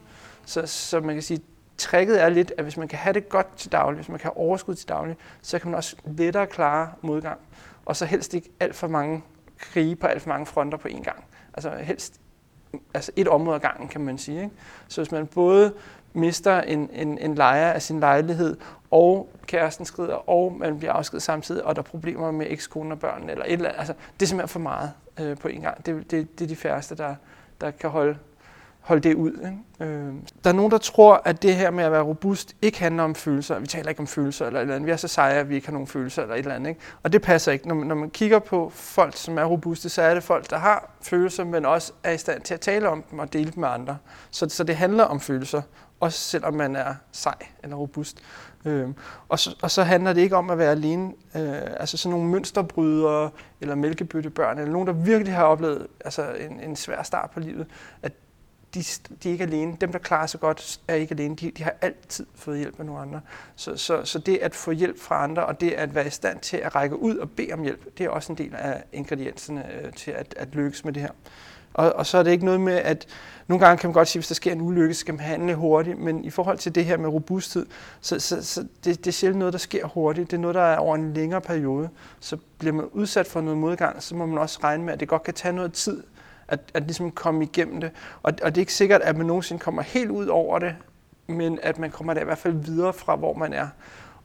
Så, 0.45 0.67
så 0.67 1.01
man 1.01 1.15
kan 1.15 1.23
sige, 1.23 1.41
tricket 1.79 2.23
er 2.23 2.29
lidt, 2.29 2.53
at 2.59 2.65
hvis 2.65 2.77
man 2.77 2.89
kan 2.89 2.99
have 2.99 3.13
det 3.13 3.29
godt 3.29 3.57
til 3.57 3.73
daglig, 3.73 3.97
hvis 3.97 4.09
man 4.09 4.19
kan 4.19 4.25
have 4.25 4.37
overskud 4.37 4.75
til 4.75 4.89
daglig, 4.89 5.17
så 5.43 5.59
kan 5.59 5.71
man 5.71 5.77
også 5.77 5.97
lettere 6.05 6.47
klare 6.47 6.93
modgang. 7.03 7.41
Og 7.85 7.97
så 7.97 8.05
helst 8.05 8.35
ikke 8.35 8.51
alt 8.61 8.75
for 8.75 8.89
mange 8.89 9.23
krige 9.59 9.97
på 9.97 10.07
alt 10.07 10.23
for 10.23 10.29
mange 10.29 10.47
fronter 10.47 10.79
på 10.79 10.89
én 10.89 11.03
gang. 11.03 11.25
Altså 11.55 11.71
helst 11.71 12.21
altså 12.95 13.13
et 13.17 13.29
område 13.29 13.55
ad 13.55 13.61
gangen, 13.61 13.89
kan 13.89 14.01
man 14.01 14.19
sige. 14.19 14.43
Ikke? 14.43 14.55
Så 14.89 15.01
hvis 15.01 15.13
man 15.13 15.27
både 15.27 15.73
mister 16.13 16.61
en, 16.61 16.91
en, 16.93 17.19
en 17.19 17.35
lejer 17.35 17.73
af 17.73 17.83
sin 17.83 18.01
lejlighed, 18.01 18.57
og 18.91 19.29
kæresten 19.47 19.87
skrider, 19.87 20.31
og 20.31 20.57
man 20.59 20.79
bliver 20.79 20.93
afskedet 20.93 21.23
samtidig, 21.23 21.65
og 21.65 21.77
der 21.77 21.83
er 21.83 21.87
problemer 21.87 22.31
med 22.31 22.47
ekskonen 22.49 22.93
og 22.93 22.99
børnene, 22.99 23.33
eller 23.33 23.45
et 23.45 23.53
eller 23.53 23.69
andet. 23.69 23.79
Altså, 23.79 23.95
det 24.15 24.27
er 24.27 24.27
simpelthen 24.27 24.49
for 24.49 24.61
meget 24.61 24.93
øh, 25.21 25.37
på 25.37 25.49
en 25.49 25.61
gang. 25.61 25.87
Det, 25.87 26.11
det, 26.11 26.39
det 26.39 26.45
er 26.45 26.49
de 26.49 26.57
færreste, 26.57 26.95
der, 26.95 27.15
der 27.61 27.71
kan 27.71 27.91
holde, 27.91 28.19
holde 28.81 29.09
det 29.09 29.15
ud. 29.15 29.33
Ikke? 29.33 29.93
Øh. 29.93 30.13
Der 30.45 30.51
er 30.51 30.55
nogen, 30.55 30.71
der 30.71 30.79
tror, 30.79 31.23
at 31.25 31.43
det 31.43 31.55
her 31.55 31.71
med 31.71 31.85
at 31.85 31.93
være 31.93 32.03
robust 32.03 32.57
ikke 32.63 32.81
handler 32.81 33.03
om 33.03 33.15
følelser. 33.15 33.59
Vi 33.59 33.67
taler 33.67 33.89
ikke 33.89 34.01
om 34.01 34.07
følelser 34.07 34.47
eller 34.47 34.61
et 34.61 34.63
eller 34.63 34.75
andet. 34.75 34.87
Vi 34.87 34.93
er 34.93 34.97
så 34.97 35.09
seje, 35.09 35.35
at 35.35 35.49
vi 35.49 35.55
ikke 35.55 35.67
har 35.67 35.73
nogen 35.73 35.87
følelser 35.87 36.23
eller 36.23 36.35
et 36.35 36.39
eller 36.39 36.55
andet. 36.55 36.69
Ikke? 36.69 36.81
Og 37.03 37.13
det 37.13 37.23
passer 37.23 37.53
ikke. 37.53 37.69
Når 37.69 37.75
man, 37.75 37.87
når 37.87 37.95
man 37.95 38.11
kigger 38.11 38.39
på 38.39 38.71
folk, 38.75 39.17
som 39.17 39.39
er 39.39 39.45
robuste, 39.45 39.89
så 39.89 40.03
er 40.03 40.15
det 40.15 40.23
folk, 40.23 40.51
der 40.51 40.59
har 40.59 40.91
følelser, 41.03 41.45
men 41.45 41.65
også 41.65 41.93
er 42.03 42.13
i 42.13 42.19
stand 42.19 42.43
til 42.43 42.55
at 42.55 42.61
tale 42.61 42.89
om 42.89 43.03
dem 43.11 43.19
og 43.19 43.33
dele 43.33 43.51
dem 43.51 43.61
med 43.61 43.69
andre. 43.69 43.97
Så, 44.31 44.49
så 44.49 44.65
det 44.65 44.77
handler 44.77 45.05
om 45.05 45.21
følelser 45.21 45.63
også 46.01 46.19
selvom 46.19 46.55
man 46.55 46.77
er 46.77 46.95
sej 47.13 47.35
eller 47.63 47.77
robust. 47.77 48.23
Øh, 48.65 48.89
og, 49.29 49.39
så, 49.39 49.57
og 49.63 49.71
så 49.71 49.83
handler 49.83 50.13
det 50.13 50.21
ikke 50.21 50.37
om 50.37 50.51
at 50.51 50.59
være 50.59 50.71
alene. 50.71 51.13
Øh, 51.37 51.63
altså 51.81 51.97
sådan 51.97 52.11
nogle 52.11 52.31
mønsterbrydere 52.31 53.31
eller 53.61 53.75
mælkebøttebørn, 53.75 54.59
eller 54.59 54.73
nogen, 54.73 54.89
der 54.89 54.95
virkelig 54.95 55.35
har 55.35 55.45
oplevet 55.45 55.87
altså 56.05 56.33
en, 56.33 56.61
en 56.61 56.77
svær 56.77 57.03
start 57.03 57.31
på 57.31 57.41
livet, 57.41 57.67
at 58.03 58.13
de, 58.75 58.85
de 59.23 59.29
er 59.29 59.33
ikke 59.33 59.45
alene. 59.45 59.77
Dem, 59.81 59.93
der 59.93 59.99
klarer 59.99 60.27
sig 60.27 60.41
godt, 60.41 60.81
er 60.89 60.95
ikke 60.95 61.13
alene. 61.13 61.37
De, 61.37 61.51
de 61.51 61.63
har 61.63 61.75
altid 61.81 62.27
fået 62.35 62.59
hjælp 62.59 62.81
af 62.81 62.87
nogle 62.87 63.01
andre. 63.01 63.21
Så, 63.57 63.77
så, 63.77 64.05
så 64.05 64.19
det 64.19 64.37
at 64.37 64.55
få 64.55 64.71
hjælp 64.71 65.01
fra 65.01 65.25
andre, 65.25 65.47
og 65.47 65.61
det 65.61 65.71
at 65.71 65.95
være 65.95 66.07
i 66.07 66.11
stand 66.11 66.41
til 66.41 66.57
at 66.57 66.75
række 66.75 66.97
ud 66.97 67.17
og 67.17 67.31
bede 67.31 67.53
om 67.53 67.63
hjælp, 67.63 67.99
det 67.99 68.07
er 68.07 68.11
også 68.11 68.33
en 68.33 68.39
del 68.39 68.55
af 68.55 68.85
ingredienserne 68.93 69.73
øh, 69.73 69.93
til 69.93 70.11
at, 70.11 70.35
at 70.37 70.49
lykkes 70.55 70.85
med 70.85 70.93
det 70.93 71.03
her. 71.03 71.11
Og, 71.77 71.93
og 71.93 72.07
så 72.07 72.19
er 72.19 72.23
det 72.23 72.31
ikke 72.31 72.45
noget 72.45 72.61
med, 72.61 72.73
at 72.73 73.07
nogle 73.47 73.67
gange 73.67 73.81
kan 73.81 73.89
man 73.89 73.95
godt 73.95 74.09
sige, 74.09 74.21
at 74.21 74.23
hvis 74.23 74.29
der 74.29 74.35
sker 74.35 74.53
en 74.53 74.61
ulykke, 74.61 74.95
så 74.95 75.01
skal 75.01 75.15
man 75.15 75.25
handle 75.25 75.55
hurtigt, 75.55 75.99
men 75.99 76.25
i 76.25 76.31
forhold 76.31 76.59
til 76.59 76.75
det 76.75 76.85
her 76.85 76.97
med 76.97 77.09
robusthed, 77.09 77.67
så, 78.01 78.21
så, 78.21 78.45
så 78.45 78.61
det, 78.85 78.99
det 78.99 79.07
er 79.07 79.13
sjældent 79.13 79.39
noget, 79.39 79.53
der 79.53 79.59
sker 79.59 79.87
hurtigt. 79.87 80.31
Det 80.31 80.37
er 80.37 80.41
noget, 80.41 80.55
der 80.55 80.63
er 80.63 80.77
over 80.77 80.95
en 80.95 81.15
længere 81.15 81.41
periode. 81.41 81.89
Så 82.21 82.37
bliver 82.59 82.73
man 82.73 82.85
udsat 82.93 83.27
for 83.27 83.41
noget 83.41 83.59
modgang, 83.59 84.03
så 84.03 84.15
må 84.15 84.27
man 84.27 84.39
også 84.39 84.59
regne 84.65 84.85
med, 84.85 84.93
at 84.93 85.01
det 85.01 85.09
godt 85.09 85.23
kan 85.23 85.35
tage 85.35 85.53
noget 85.53 85.73
tid 85.73 86.03
at, 86.49 86.61
at 86.75 86.83
ligesom 86.83 87.11
komme 87.11 87.45
igennem 87.45 87.81
det. 87.81 87.91
Og, 88.23 88.33
og 88.43 88.55
det 88.55 88.59
er 88.59 88.63
ikke 88.63 88.75
sikkert, 88.75 89.01
at 89.01 89.17
man 89.17 89.27
nogensinde 89.27 89.61
kommer 89.61 89.83
helt 89.83 90.11
ud 90.11 90.27
over 90.27 90.59
det, 90.59 90.75
men 91.27 91.59
at 91.63 91.79
man 91.79 91.91
kommer 91.91 92.15
der 92.15 92.21
i 92.21 92.25
hvert 92.25 92.39
fald 92.39 92.55
videre 92.55 92.93
fra, 92.93 93.17
hvor 93.17 93.35
man 93.35 93.53
er. 93.53 93.69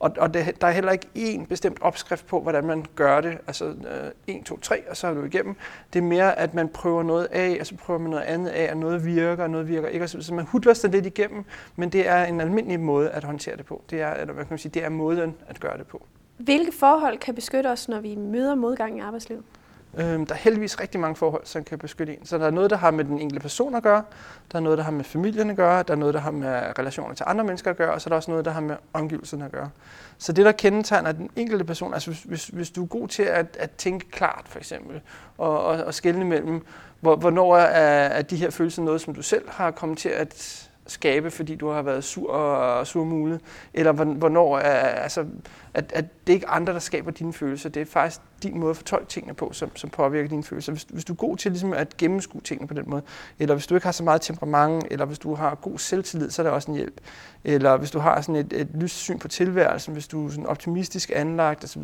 Og, 0.01 0.12
og 0.18 0.33
det, 0.33 0.62
der 0.62 0.68
er 0.68 0.71
heller 0.71 0.92
ikke 0.92 1.07
én 1.18 1.45
bestemt 1.45 1.81
opskrift 1.81 2.27
på, 2.27 2.42
hvordan 2.42 2.65
man 2.65 2.86
gør 2.95 3.21
det. 3.21 3.38
Altså 3.48 3.65
øh, 3.65 4.36
1, 4.36 4.45
2, 4.45 4.59
3, 4.59 4.89
og 4.89 4.98
så 4.98 5.07
er 5.07 5.13
du 5.13 5.24
igennem. 5.24 5.56
Det 5.94 6.00
er 6.00 6.03
mere, 6.03 6.39
at 6.39 6.53
man 6.53 6.69
prøver 6.69 7.03
noget 7.03 7.25
af, 7.31 7.57
og 7.59 7.68
så 7.68 7.75
prøver 7.75 8.00
man 8.00 8.09
noget 8.09 8.24
andet 8.24 8.50
af, 8.50 8.71
og 8.71 8.77
noget 8.77 9.06
virker, 9.06 9.44
og 9.44 9.50
noget 9.50 9.68
virker 9.68 9.88
ikke. 9.88 10.07
Så 10.07 10.33
man 10.33 10.45
hudler 10.45 10.88
lidt 10.88 11.06
igennem, 11.06 11.44
men 11.75 11.89
det 11.89 12.07
er 12.07 12.25
en 12.25 12.42
almindelig 12.42 12.80
måde 12.80 13.09
at 13.09 13.24
håndtere 13.24 13.57
det 13.57 13.65
på. 13.65 13.81
Det 13.89 14.01
er, 14.01 14.13
eller 14.13 14.33
hvad 14.33 14.44
kan 14.44 14.53
man 14.53 14.59
sige, 14.59 14.71
det 14.71 14.83
er 14.83 14.89
måden 14.89 15.36
at 15.48 15.59
gøre 15.59 15.77
det 15.77 15.88
på. 15.88 16.06
Hvilke 16.38 16.71
forhold 16.71 17.18
kan 17.18 17.36
beskytte 17.36 17.68
os, 17.68 17.89
når 17.89 18.00
vi 18.00 18.15
møder 18.15 18.56
modgang 18.56 18.97
i 18.97 19.00
arbejdslivet? 19.00 19.44
Øhm, 19.98 20.26
der 20.26 20.34
er 20.36 20.40
heldigvis 20.40 20.80
rigtig 20.80 21.00
mange 21.00 21.16
forhold, 21.16 21.42
som 21.46 21.64
kan 21.64 21.80
beskytte 21.80 22.14
en. 22.14 22.26
Så 22.26 22.38
der 22.38 22.46
er 22.46 22.52
noget, 22.52 22.70
der 22.70 22.78
har 22.78 22.92
med 22.92 23.06
den 23.06 23.20
enkelte 23.20 23.42
person 23.42 23.76
at 23.76 23.84
gøre, 23.84 24.04
der 24.52 24.58
er 24.58 24.62
noget, 24.62 24.78
der 24.78 24.84
har 24.84 24.92
med 24.92 25.04
familien 25.04 25.50
at 25.50 25.56
gøre, 25.56 25.84
der 25.84 25.94
er 25.94 25.98
noget, 25.98 26.14
der 26.14 26.20
har 26.20 26.32
med 26.32 26.80
relationer 26.80 27.16
til 27.16 27.26
andre 27.28 27.44
mennesker 27.44 27.72
at 27.72 27.78
gøre, 27.78 27.94
og 27.94 28.02
så 28.02 28.08
er 28.08 28.10
der 28.10 28.16
også 28.16 28.32
noget, 28.32 28.46
der 28.46 28.52
har 28.52 28.62
med 28.62 28.76
omgivelserne 28.94 29.46
at 29.46 29.52
gøre. 29.52 29.70
Så 30.18 30.34
det, 30.34 30.46
der 30.46 30.52
kendetegner 30.52 31.12
den 31.12 31.30
enkelte 31.36 31.66
person, 31.66 31.94
altså 31.94 32.12
hvis, 32.12 32.24
hvis, 32.24 32.48
hvis 32.48 32.70
du 32.70 32.84
er 32.84 32.88
god 32.88 33.08
til 33.08 33.24
at, 33.24 33.58
at 33.60 33.72
tænke 33.72 34.12
klart, 34.12 34.46
for 34.46 34.60
eksempel, 34.60 35.02
og, 35.38 35.66
og, 35.66 35.84
og 35.84 35.94
skelne 35.94 36.26
mellem, 36.26 36.66
hvor, 37.00 37.16
hvornår 37.16 37.58
er, 37.58 38.08
er 38.08 38.22
de 38.22 38.36
her 38.36 38.50
følelser 38.50 38.82
noget, 38.84 39.02
som 39.02 39.16
du 39.16 39.22
selv 39.22 39.50
har 39.50 39.72
kommet 39.72 39.98
til 39.98 40.10
at 40.10 40.70
skabe, 40.88 41.31
fordi 41.31 41.56
du 41.56 41.69
har 41.69 41.81
været 41.81 42.04
sur 42.04 42.31
og 42.31 42.88
surmulet, 42.88 43.42
eller 43.74 43.92
hvornår 43.92 44.57
er, 44.57 44.88
altså, 44.88 45.25
at, 45.74 45.92
at 45.95 46.06
det 46.28 46.33
er 46.33 46.36
ikke 46.36 46.48
andre, 46.48 46.74
der 46.74 46.80
skaber 46.80 47.12
dine 47.12 47.33
følelser, 47.33 47.69
det 47.69 47.81
er 47.81 47.86
faktisk 47.86 48.22
din 48.44 48.59
måde 48.59 48.69
at 48.69 48.78
fortolke 48.78 49.09
tingene 49.09 49.33
på, 49.33 49.50
som, 49.54 49.76
som 49.76 49.90
påvirker 49.90 50.30
dine 50.30 50.44
følelser. 50.44 50.71
Hvis, 50.71 50.85
hvis 50.90 51.06
du 51.06 51.14
er 51.14 51.18
god 51.18 51.38
til 51.38 51.52
ligesom, 51.52 51.73
at 51.73 51.97
gennemskue 51.97 52.42
tingene 52.42 52.68
på 52.68 52.73
den 52.73 52.83
måde, 52.88 53.02
eller 53.40 53.56
hvis 53.56 53.68
du 53.68 53.76
ikke 53.76 53.88
har 53.88 53.92
så 53.92 54.04
meget 54.04 54.21
temperament, 54.21 54.88
eller 54.92 55.06
hvis 55.06 55.19
du 55.19 55.35
har 55.35 55.56
god 55.56 55.80
selvtillid, 55.80 56.30
så 56.30 56.42
er 56.42 56.44
det 56.44 56.54
også 56.54 56.71
en 56.71 56.78
hjælp. 56.78 57.02
Eller 57.44 57.78
hvis 57.78 57.92
du 57.92 58.00
har 58.00 58.21
sådan 58.21 58.35
et, 58.35 58.54
et 58.54 58.69
lyst 58.73 58.95
syn 58.95 59.19
på 59.19 59.28
tilværelsen, 59.28 59.94
hvis 59.94 60.07
du 60.07 60.26
er 60.26 60.30
sådan 60.30 60.45
optimistisk 60.45 61.11
anlagt 61.16 61.64
osv., 61.64 61.83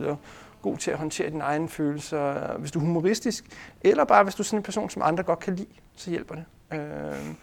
god 0.61 0.77
til 0.77 0.91
at 0.91 0.97
håndtere 0.97 1.29
dine 1.29 1.43
egne 1.43 1.69
følelser, 1.69 2.57
hvis 2.57 2.71
du 2.71 2.79
er 2.79 2.83
humoristisk, 2.83 3.45
eller 3.81 4.03
bare 4.03 4.23
hvis 4.23 4.35
du 4.35 4.41
er 4.41 4.45
sådan 4.45 4.59
en 4.59 4.63
person, 4.63 4.89
som 4.89 5.01
andre 5.05 5.23
godt 5.23 5.39
kan 5.39 5.55
lide, 5.55 5.67
så 5.95 6.09
hjælper 6.09 6.35
det. 6.35 6.45
Øh, 6.73 7.33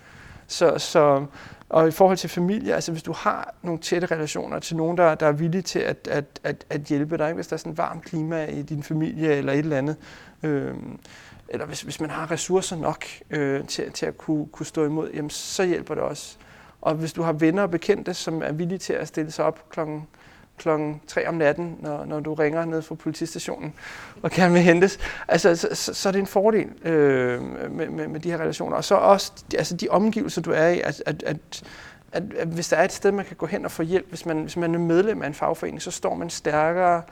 så, 0.47 0.79
så, 0.79 1.27
og 1.69 1.89
i 1.89 1.91
forhold 1.91 2.17
til 2.17 2.31
familie, 2.31 2.75
altså 2.75 2.93
hvis 2.93 3.03
du 3.03 3.13
har 3.13 3.55
nogle 3.63 3.81
tætte 3.81 4.07
relationer 4.07 4.59
til 4.59 4.77
nogen, 4.77 4.99
der, 4.99 5.15
der 5.15 5.27
er 5.27 5.33
villige 5.33 5.63
til 5.63 5.79
at, 5.79 6.09
at, 6.11 6.25
at, 6.45 6.65
at 6.71 6.81
hjælpe 6.81 7.19
dig, 7.19 7.33
hvis 7.33 7.47
der 7.47 7.55
er 7.55 7.59
sådan 7.59 7.73
et 7.73 7.79
varmt 7.79 8.05
klima 8.05 8.47
i 8.47 8.63
din 8.63 8.83
familie 8.83 9.35
eller 9.35 9.53
et 9.53 9.59
eller 9.59 9.79
andet, 9.79 9.97
øh, 10.43 10.75
eller 11.49 11.67
hvis, 11.67 11.83
hvis 11.83 12.01
man 12.01 12.11
har 12.11 12.31
ressourcer 12.31 12.77
nok 12.77 13.05
øh, 13.31 13.67
til, 13.67 13.93
til 13.93 14.07
at 14.07 14.19
kunne, 14.19 14.47
kunne 14.47 14.67
stå 14.67 14.85
imod, 14.85 15.11
jamen 15.15 15.31
så 15.31 15.65
hjælper 15.65 15.95
det 15.95 16.05
også. 16.05 16.37
Og 16.81 16.95
hvis 16.95 17.13
du 17.13 17.23
har 17.23 17.33
venner 17.33 17.63
og 17.63 17.71
bekendte, 17.71 18.15
som 18.15 18.43
er 18.43 18.53
villige 18.53 18.79
til 18.79 18.93
at 18.93 19.09
stille 19.09 19.31
sig 19.31 19.45
op 19.45 19.71
klokken 19.71 20.07
klokken 20.59 21.01
3 21.07 21.29
om 21.29 21.35
natten, 21.35 21.79
når, 21.81 22.05
når 22.05 22.21
du 22.21 22.35
ringer 22.35 22.65
ned 22.65 22.83
fra 22.83 22.95
politistationen 22.95 23.75
og 24.23 24.31
gerne 24.31 24.53
vil 24.53 24.63
hentes, 24.63 24.99
altså, 25.29 25.57
så, 25.57 25.69
så, 25.73 25.95
så 25.95 26.09
er 26.09 26.13
det 26.13 26.19
en 26.19 26.27
fordel 26.27 26.69
øh, 26.85 27.43
med, 27.71 27.89
med, 27.89 28.09
med 28.09 28.21
de 28.21 28.31
her 28.31 28.39
relationer. 28.39 28.77
Og 28.77 28.85
så 28.85 28.95
også 28.95 29.33
altså, 29.55 29.77
de 29.77 29.89
omgivelser, 29.89 30.43
du 30.43 30.51
er 30.51 30.69
i, 30.69 30.81
at, 30.81 31.03
at, 31.07 31.23
at, 31.23 31.63
at, 32.13 32.23
at 32.39 32.49
hvis 32.49 32.69
der 32.69 32.77
er 32.77 32.85
et 32.85 32.93
sted, 32.93 33.13
man 33.13 33.25
kan 33.25 33.37
gå 33.37 33.47
hen 33.47 33.65
og 33.65 33.71
få 33.71 33.83
hjælp, 33.83 34.09
hvis 34.09 34.27
man, 34.27 34.43
hvis 34.43 34.57
man 34.57 34.75
er 34.75 34.79
medlem 34.79 35.23
af 35.23 35.27
en 35.27 35.35
fagforening, 35.35 35.83
så 35.83 35.91
står 35.91 36.15
man 36.15 36.31
stærkere, 36.31 37.03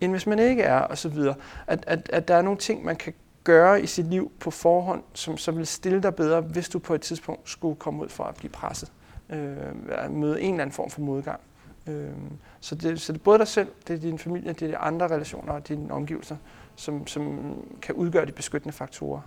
end 0.00 0.10
hvis 0.10 0.26
man 0.26 0.38
ikke 0.38 0.62
er, 0.62 0.78
og 0.78 0.98
så 0.98 1.08
videre. 1.08 1.34
At, 1.66 1.84
at, 1.86 2.10
at 2.12 2.28
der 2.28 2.34
er 2.34 2.42
nogle 2.42 2.58
ting, 2.58 2.84
man 2.84 2.96
kan 2.96 3.12
gøre 3.44 3.82
i 3.82 3.86
sit 3.86 4.06
liv 4.06 4.32
på 4.40 4.50
forhånd, 4.50 5.02
som 5.14 5.36
så 5.36 5.52
vil 5.52 5.66
stille 5.66 6.02
dig 6.02 6.14
bedre, 6.14 6.40
hvis 6.40 6.68
du 6.68 6.78
på 6.78 6.94
et 6.94 7.00
tidspunkt 7.00 7.50
skulle 7.50 7.76
komme 7.76 8.02
ud 8.02 8.08
for 8.08 8.24
at 8.24 8.34
blive 8.34 8.50
presset. 8.50 8.92
Øh, 9.30 10.10
møde 10.10 10.40
en 10.40 10.54
eller 10.54 10.62
anden 10.62 10.74
form 10.74 10.90
for 10.90 11.00
modgang. 11.00 11.40
Øhm, 11.86 12.32
så, 12.60 12.74
det, 12.74 13.00
så 13.00 13.12
det 13.12 13.18
er 13.18 13.22
både 13.22 13.38
dig 13.38 13.48
selv, 13.48 13.68
det 13.88 13.94
er 13.94 14.00
din 14.00 14.18
familie, 14.18 14.52
det 14.52 14.62
er 14.62 14.66
de 14.66 14.76
andre 14.76 15.06
relationer 15.08 15.52
og 15.52 15.68
dine 15.68 15.92
omgivelser, 15.92 16.36
som, 16.76 17.06
som 17.06 17.54
kan 17.82 17.94
udgøre 17.94 18.26
de 18.26 18.32
beskyttende 18.32 18.72
faktorer. 18.72 19.20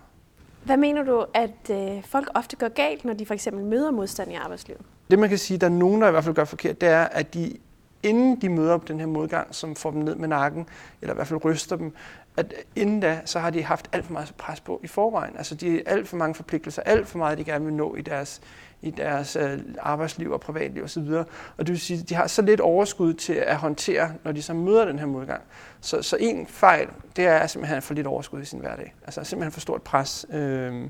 Hvad 0.63 0.77
mener 0.77 1.03
du, 1.03 1.25
at 1.33 1.69
øh, 1.71 2.03
folk 2.03 2.29
ofte 2.33 2.55
gør 2.55 2.67
galt, 2.67 3.05
når 3.05 3.13
de 3.13 3.25
for 3.25 3.33
eksempel 3.33 3.65
møder 3.65 3.91
modstand 3.91 4.31
i 4.31 4.35
arbejdslivet? 4.35 4.81
Det 5.11 5.19
man 5.19 5.29
kan 5.29 5.37
sige, 5.37 5.57
der 5.57 5.67
er 5.67 5.71
nogen, 5.71 6.01
der 6.01 6.07
i 6.07 6.11
hvert 6.11 6.23
fald 6.23 6.35
gør 6.35 6.45
forkert, 6.45 6.81
det 6.81 6.89
er, 6.89 7.03
at 7.03 7.33
de 7.33 7.57
inden 8.03 8.41
de 8.41 8.49
møder 8.49 8.77
den 8.77 8.99
her 8.99 9.07
modgang, 9.07 9.55
som 9.55 9.75
får 9.75 9.91
dem 9.91 10.01
ned 10.01 10.15
med 10.15 10.27
nakken, 10.27 10.67
eller 11.01 11.13
i 11.13 11.15
hvert 11.15 11.27
fald 11.27 11.45
ryster 11.45 11.75
dem, 11.75 11.93
at 12.37 12.53
inden 12.75 12.99
da, 12.99 13.21
så 13.25 13.39
har 13.39 13.49
de 13.49 13.63
haft 13.63 13.89
alt 13.91 14.05
for 14.05 14.13
meget 14.13 14.33
pres 14.37 14.59
på 14.59 14.79
i 14.83 14.87
forvejen. 14.87 15.37
Altså 15.37 15.55
de 15.55 15.71
har 15.71 15.81
alt 15.85 16.07
for 16.07 16.17
mange 16.17 16.35
forpligtelser, 16.35 16.81
alt 16.81 17.07
for 17.07 17.17
meget, 17.17 17.37
de 17.37 17.43
gerne 17.43 17.65
vil 17.65 17.73
nå 17.73 17.95
i 17.95 18.01
deres, 18.01 18.41
i 18.81 18.91
deres 18.91 19.35
øh, 19.35 19.59
arbejdsliv 19.79 20.31
og 20.31 20.41
privatliv 20.41 20.83
osv. 20.83 21.01
Og, 21.01 21.25
og 21.57 21.67
det 21.67 21.69
vil 21.69 21.79
sige, 21.79 21.99
at 21.99 22.09
de 22.09 22.15
har 22.15 22.27
så 22.27 22.41
lidt 22.41 22.59
overskud 22.59 23.13
til 23.13 23.33
at 23.33 23.55
håndtere, 23.55 24.13
når 24.23 24.31
de 24.31 24.41
så 24.41 24.53
møder 24.53 24.85
den 24.85 24.99
her 24.99 25.05
modgang. 25.05 25.41
Så, 25.81 26.01
så 26.01 26.17
en 26.19 26.47
fejl, 26.47 26.87
det 27.15 27.25
er 27.25 27.47
simpelthen 27.47 27.77
at 27.77 27.83
få 27.83 27.93
lidt 27.93 28.07
overskud 28.07 28.41
i 28.41 28.45
sin 28.45 28.59
hverdag. 28.59 28.93
Altså 29.03 29.23
simpelthen 29.23 29.51
for 29.51 29.59
stort 29.59 29.81
pres. 29.81 30.25
Øh, 30.33 30.89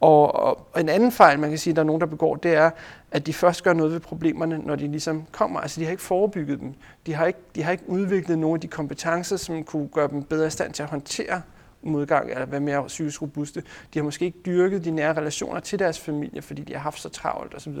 og, 0.00 0.34
og, 0.34 0.80
en 0.80 0.88
anden 0.88 1.12
fejl, 1.12 1.38
man 1.38 1.48
kan 1.48 1.58
sige, 1.58 1.74
der 1.74 1.80
er 1.80 1.86
nogen, 1.86 2.00
der 2.00 2.06
begår, 2.06 2.36
det 2.36 2.54
er, 2.54 2.70
at 3.10 3.26
de 3.26 3.32
først 3.32 3.64
gør 3.64 3.72
noget 3.72 3.92
ved 3.92 4.00
problemerne, 4.00 4.58
når 4.58 4.76
de 4.76 4.88
ligesom 4.88 5.24
kommer. 5.32 5.60
Altså 5.60 5.80
de 5.80 5.84
har 5.84 5.90
ikke 5.90 6.02
forebygget 6.02 6.60
dem. 6.60 6.74
De 7.06 7.14
har 7.14 7.26
ikke, 7.26 7.38
de 7.54 7.62
har 7.62 7.72
ikke 7.72 7.88
udviklet 7.88 8.38
nogle 8.38 8.54
af 8.54 8.60
de 8.60 8.68
kompetencer, 8.68 9.36
som 9.36 9.64
kunne 9.64 9.88
gøre 9.88 10.08
dem 10.08 10.22
bedre 10.22 10.46
i 10.46 10.50
stand 10.50 10.72
til 10.72 10.82
at 10.82 10.88
håndtere 10.88 11.42
modgang 11.82 12.30
eller 12.30 12.46
være 12.46 12.60
mere 12.60 12.86
psykisk 12.86 13.22
robuste. 13.22 13.60
De 13.94 13.98
har 13.98 14.04
måske 14.04 14.24
ikke 14.24 14.38
dyrket 14.46 14.84
de 14.84 14.90
nære 14.90 15.16
relationer 15.16 15.60
til 15.60 15.78
deres 15.78 16.00
familie, 16.00 16.42
fordi 16.42 16.62
de 16.62 16.72
har 16.72 16.80
haft 16.80 17.00
så 17.00 17.08
travlt 17.08 17.54
osv., 17.54 17.74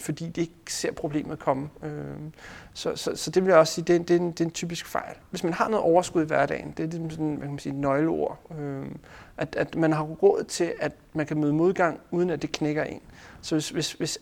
fordi 0.00 0.28
de 0.28 0.40
ikke 0.40 0.54
ser 0.68 0.92
problemet 0.92 1.38
komme. 1.38 1.68
Øhm, 1.82 2.32
så, 2.74 2.96
så, 2.96 3.16
så 3.16 3.30
det 3.30 3.42
vil 3.42 3.50
jeg 3.50 3.58
også 3.58 3.74
sige, 3.74 3.84
det 3.84 3.96
er, 3.96 3.98
det, 3.98 4.16
er 4.16 4.20
en, 4.20 4.30
det 4.30 4.40
er 4.40 4.44
en 4.44 4.50
typisk 4.50 4.86
fejl. 4.86 5.16
Hvis 5.30 5.44
man 5.44 5.52
har 5.52 5.68
noget 5.68 5.84
overskud 5.84 6.22
i 6.22 6.26
hverdagen, 6.26 6.74
det 6.76 6.82
er 6.82 6.88
ligesom 6.88 7.10
sådan, 7.10 7.34
hvad 7.34 7.40
kan 7.40 7.50
man 7.50 7.58
sige, 7.58 7.72
et 7.72 7.78
nøgleord, 7.78 8.38
øhm, 8.58 8.98
at, 9.36 9.56
at 9.56 9.76
man 9.76 9.92
har 9.92 10.02
råd 10.02 10.44
til, 10.44 10.72
at 10.80 10.92
man 11.12 11.26
kan 11.26 11.40
møde 11.40 11.52
modgang, 11.52 12.00
uden 12.10 12.30
at 12.30 12.42
det 12.42 12.52
knækker 12.52 12.84
en. 12.84 13.00
Så 13.40 13.54
hvis, 13.54 13.70
hvis, 13.70 13.92
hvis 13.92 14.18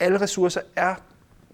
alle 0.00 0.20
ressourcer 0.20 0.60
er 0.76 0.94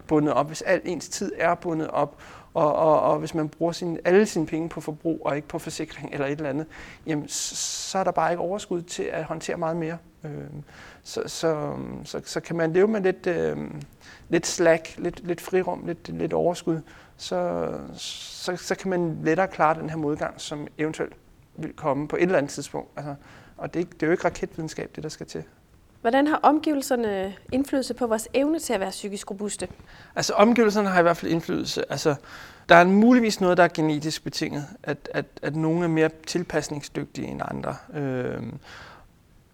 bundet 0.06 0.34
op, 0.34 0.46
hvis 0.46 0.62
al 0.62 0.80
ens 0.84 1.08
tid 1.08 1.32
er 1.38 1.54
bundet 1.54 1.88
op, 1.88 2.16
og, 2.54 2.74
og, 2.74 3.00
og 3.00 3.18
hvis 3.18 3.34
man 3.34 3.48
bruger 3.48 3.72
sin, 3.72 3.98
alle 4.04 4.26
sine 4.26 4.46
penge 4.46 4.68
på 4.68 4.80
forbrug 4.80 5.22
og 5.24 5.36
ikke 5.36 5.48
på 5.48 5.58
forsikring 5.58 6.12
eller 6.12 6.26
et 6.26 6.32
eller 6.32 6.50
andet, 6.50 6.66
jamen, 7.06 7.28
så 7.28 7.98
er 7.98 8.04
der 8.04 8.10
bare 8.10 8.32
ikke 8.32 8.42
overskud 8.42 8.82
til 8.82 9.02
at 9.02 9.24
håndtere 9.24 9.56
meget 9.56 9.76
mere. 9.76 9.98
Øh, 10.24 10.30
så, 11.02 11.22
så, 11.26 11.76
så, 12.04 12.20
så 12.24 12.40
kan 12.40 12.56
man 12.56 12.72
leve 12.72 12.88
med 12.88 13.00
lidt, 13.00 13.26
øh, 13.26 13.56
lidt 14.28 14.46
slack, 14.46 14.94
lidt, 14.98 15.26
lidt 15.26 15.40
frirum, 15.40 15.86
lidt, 15.86 16.08
lidt 16.08 16.32
overskud, 16.32 16.80
så, 17.16 17.70
så, 17.94 18.56
så 18.56 18.74
kan 18.74 18.90
man 18.90 19.18
lettere 19.24 19.48
klare 19.48 19.80
den 19.80 19.90
her 19.90 19.96
modgang, 19.96 20.40
som 20.40 20.66
eventuelt 20.78 21.12
vil 21.56 21.72
komme 21.72 22.08
på 22.08 22.16
et 22.16 22.22
eller 22.22 22.38
andet 22.38 22.52
tidspunkt. 22.52 22.90
Altså, 22.96 23.14
og 23.56 23.74
det, 23.74 23.92
det 23.92 24.02
er 24.02 24.06
jo 24.06 24.12
ikke 24.12 24.24
raketvidenskab, 24.24 24.90
det 24.96 25.02
der 25.02 25.08
skal 25.08 25.26
til. 25.26 25.44
Hvordan 26.02 26.26
har 26.26 26.40
omgivelserne 26.42 27.34
indflydelse 27.52 27.94
på 27.94 28.06
vores 28.06 28.28
evne 28.34 28.58
til 28.58 28.72
at 28.72 28.80
være 28.80 28.90
psykisk 28.90 29.30
robuste? 29.30 29.68
Altså 30.16 30.32
omgivelserne 30.32 30.88
har 30.88 30.98
i 30.98 31.02
hvert 31.02 31.16
fald 31.16 31.32
indflydelse. 31.32 31.92
Altså, 31.92 32.14
der 32.68 32.74
er 32.74 32.84
muligvis 32.84 33.40
noget, 33.40 33.56
der 33.56 33.64
er 33.64 33.68
genetisk 33.74 34.24
betinget, 34.24 34.66
at, 34.82 35.08
at, 35.14 35.26
at 35.42 35.56
nogle 35.56 35.84
er 35.84 35.88
mere 35.88 36.10
tilpasningsdygtige 36.26 37.28
end 37.28 37.40
andre. 37.44 37.76
Øh, 37.94 38.42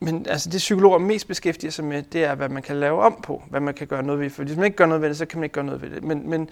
men 0.00 0.26
altså, 0.28 0.50
det 0.50 0.59
psykologer 0.59 0.99
mest 0.99 1.28
beskæftiger 1.28 1.71
sig 1.71 1.85
med, 1.85 2.02
det 2.02 2.25
er, 2.25 2.35
hvad 2.35 2.49
man 2.49 2.62
kan 2.62 2.76
lave 2.76 3.02
om 3.02 3.21
på, 3.23 3.43
hvad 3.50 3.61
man 3.61 3.75
kan 3.75 3.87
gøre 3.87 4.02
noget 4.02 4.21
ved. 4.21 4.31
For 4.31 4.45
hvis 4.45 4.57
man 4.57 4.64
ikke 4.64 4.76
gør 4.76 4.87
noget 4.87 5.02
ved 5.02 5.09
det, 5.09 5.17
så 5.17 5.26
kan 5.26 5.38
man 5.38 5.45
ikke 5.45 5.55
gøre 5.55 5.64
noget 5.64 5.83
ved 5.83 5.90
det. 5.90 6.05
Men, 6.05 6.31
men 6.31 6.49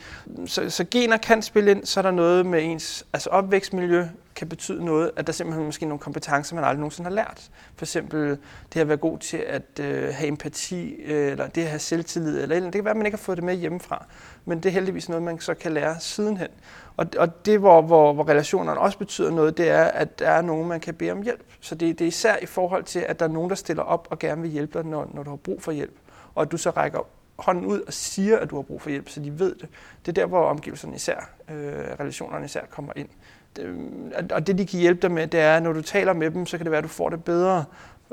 så, 0.47 0.71
så 0.71 0.85
gener 0.91 1.17
kan 1.17 1.43
spille 1.43 1.71
ind, 1.71 1.85
så 1.85 2.00
er 2.00 2.03
der 2.03 2.11
noget 2.11 2.47
med 2.47 2.61
ens 2.62 3.07
altså 3.12 3.31
opvækstmiljø, 3.31 4.05
kan 4.37 4.49
betyde 4.49 4.85
noget, 4.85 5.11
at 5.16 5.26
der 5.26 5.33
simpelthen 5.33 5.64
måske 5.64 5.87
nogle 5.87 5.99
kompetencer, 5.99 6.55
man 6.55 6.64
aldrig 6.64 6.78
nogensinde 6.78 7.09
har 7.09 7.14
lært. 7.14 7.50
For 7.76 7.85
eksempel 7.85 8.38
det 8.75 8.81
at 8.81 8.88
være 8.88 8.97
god 8.97 9.19
til 9.19 9.37
at 9.37 9.81
øh, 9.81 10.14
have 10.14 10.28
empati, 10.28 10.95
øh, 10.95 11.31
eller 11.31 11.47
det 11.47 11.62
at 11.62 11.69
have 11.69 11.78
selvtillid, 11.78 12.43
eller, 12.43 12.57
eller 12.57 12.71
det 12.71 12.75
kan 12.75 12.85
være, 12.85 12.90
at 12.90 12.97
man 12.97 13.07
ikke 13.07 13.16
har 13.16 13.23
fået 13.23 13.37
det 13.37 13.45
med 13.45 13.55
hjemmefra. 13.55 14.07
Men 14.45 14.59
det 14.59 14.66
er 14.66 14.73
heldigvis 14.73 15.09
noget, 15.09 15.23
man 15.23 15.40
så 15.40 15.55
kan 15.55 15.73
lære 15.73 16.00
sidenhen. 16.00 16.49
Og, 16.97 17.07
og 17.19 17.47
det, 17.47 17.59
hvor, 17.59 17.83
hvor, 17.83 18.12
hvor 18.12 18.28
relationerne 18.28 18.81
også 18.81 18.99
betyder 18.99 19.31
noget, 19.31 19.57
det 19.59 19.69
er, 19.69 19.85
at 19.85 20.19
der 20.19 20.28
er 20.28 20.43
nogen, 20.43 20.69
man 20.69 20.81
kan 20.81 20.95
bede 20.95 21.11
om 21.11 21.23
hjælp. 21.23 21.43
Så 21.61 21.75
det, 21.75 21.99
det 21.99 22.05
er 22.05 22.09
især 22.09 22.37
i 22.43 22.47
forhold 22.47 22.85
til, 22.85 22.99
at 23.09 23.21
der 23.21 23.25
er 23.25 23.31
nogen, 23.31 23.50
der 23.50 23.57
stiller 23.57 23.83
op 23.83 24.09
og 24.11 24.19
gerne 24.19 24.43
vil 24.43 24.50
hjælpe 24.50 24.78
dig, 24.78 24.87
når, 24.87 25.11
når 25.14 25.23
du 25.23 25.31
har 25.31 25.37
brug 25.37 25.62
for 25.62 25.73
hjælp. 25.73 25.95
Og 26.35 26.43
at 26.43 26.52
du 26.52 26.57
så 26.57 26.71
rækker 26.71 26.99
hånden 27.38 27.66
ud 27.66 27.81
og 27.81 27.93
siger, 27.93 28.38
at 28.38 28.50
du 28.50 28.57
har 28.57 28.62
brug 28.62 28.83
for 28.83 28.90
hjælp, 28.90 29.09
så 29.09 29.21
de 29.21 29.38
ved 29.38 29.55
det. 29.55 29.69
Det 30.07 30.09
er 30.09 30.23
der, 30.23 30.26
hvor 30.26 30.45
omgivelserne 30.45 30.95
især, 30.95 31.31
øh, 31.50 31.75
relationerne 32.00 32.45
især 32.45 32.61
kommer 32.71 32.93
ind. 32.97 33.09
Det, 33.57 33.62
øh, 33.62 34.25
og 34.31 34.47
det, 34.47 34.59
de 34.59 34.66
kan 34.66 34.81
hjælpe 34.81 35.02
dig 35.02 35.11
med, 35.11 35.26
det 35.26 35.40
er, 35.40 35.57
at 35.57 35.62
når 35.62 35.73
du 35.73 35.83
taler 35.83 36.12
med 36.12 36.31
dem, 36.31 36.47
så 36.47 36.57
kan 36.57 36.66
det 36.66 36.71
være, 36.71 36.78
at 36.78 36.85
du 36.85 36.88
får 36.88 37.09
det 37.09 37.25
bedre. 37.25 37.64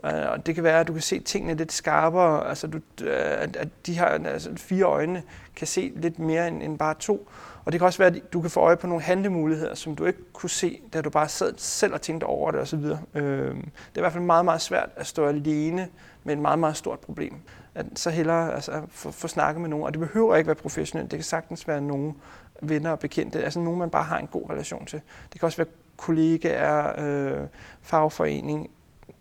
Øh, 0.05 0.29
og 0.31 0.45
det 0.45 0.55
kan 0.55 0.63
være, 0.63 0.79
at 0.79 0.87
du 0.87 0.93
kan 0.93 1.01
se 1.01 1.19
tingene 1.19 1.53
lidt 1.53 1.71
skarpere, 1.71 2.47
altså 2.49 2.67
du, 2.67 2.77
øh, 3.03 3.41
at 3.41 3.67
de 3.85 3.97
har 3.97 4.05
altså 4.05 4.49
fire 4.55 4.83
øjne 4.83 5.23
kan 5.55 5.67
se 5.67 5.93
lidt 5.95 6.19
mere 6.19 6.47
end, 6.47 6.63
end 6.63 6.77
bare 6.77 6.95
to. 6.99 7.29
Og 7.65 7.71
det 7.71 7.79
kan 7.79 7.85
også 7.85 7.99
være, 7.99 8.15
at 8.15 8.33
du 8.33 8.41
kan 8.41 8.49
få 8.49 8.59
øje 8.59 8.77
på 8.77 8.87
nogle 8.87 9.03
handlemuligheder, 9.03 9.75
som 9.75 9.95
du 9.95 10.05
ikke 10.05 10.33
kunne 10.33 10.49
se, 10.49 10.79
da 10.93 11.01
du 11.01 11.09
bare 11.09 11.29
sad 11.29 11.53
selv 11.57 11.93
og 11.93 12.01
tænkte 12.01 12.25
over 12.25 12.51
det 12.51 12.59
osv. 12.59 12.79
Øh, 12.79 12.93
det 13.15 13.61
er 13.95 13.97
i 13.97 13.99
hvert 13.99 14.13
fald 14.13 14.23
meget, 14.23 14.45
meget 14.45 14.61
svært 14.61 14.89
at 14.95 15.07
stå 15.07 15.25
alene 15.25 15.87
med 16.23 16.33
et 16.33 16.39
meget, 16.39 16.59
meget 16.59 16.77
stort 16.77 16.99
problem. 16.99 17.35
At 17.75 17.85
så 17.95 18.09
hellere 18.09 18.53
altså, 18.53 18.81
få, 18.89 19.11
få 19.11 19.27
snakket 19.27 19.61
med 19.61 19.69
nogen, 19.69 19.85
og 19.85 19.93
det 19.93 19.99
behøver 19.99 20.35
ikke 20.35 20.47
være 20.47 20.55
professionelt, 20.55 21.11
det 21.11 21.17
kan 21.17 21.23
sagtens 21.23 21.67
være 21.67 21.81
nogen 21.81 22.15
venner 22.61 22.91
og 22.91 22.99
bekendte, 22.99 23.43
altså 23.43 23.59
nogen, 23.59 23.79
man 23.79 23.89
bare 23.89 24.03
har 24.03 24.17
en 24.17 24.27
god 24.27 24.49
relation 24.49 24.85
til. 24.85 25.01
Det 25.33 25.39
kan 25.39 25.47
også 25.47 25.57
være 25.57 25.67
kollegaer, 25.97 26.93
øh, 27.05 27.47
fagforening, 27.81 28.69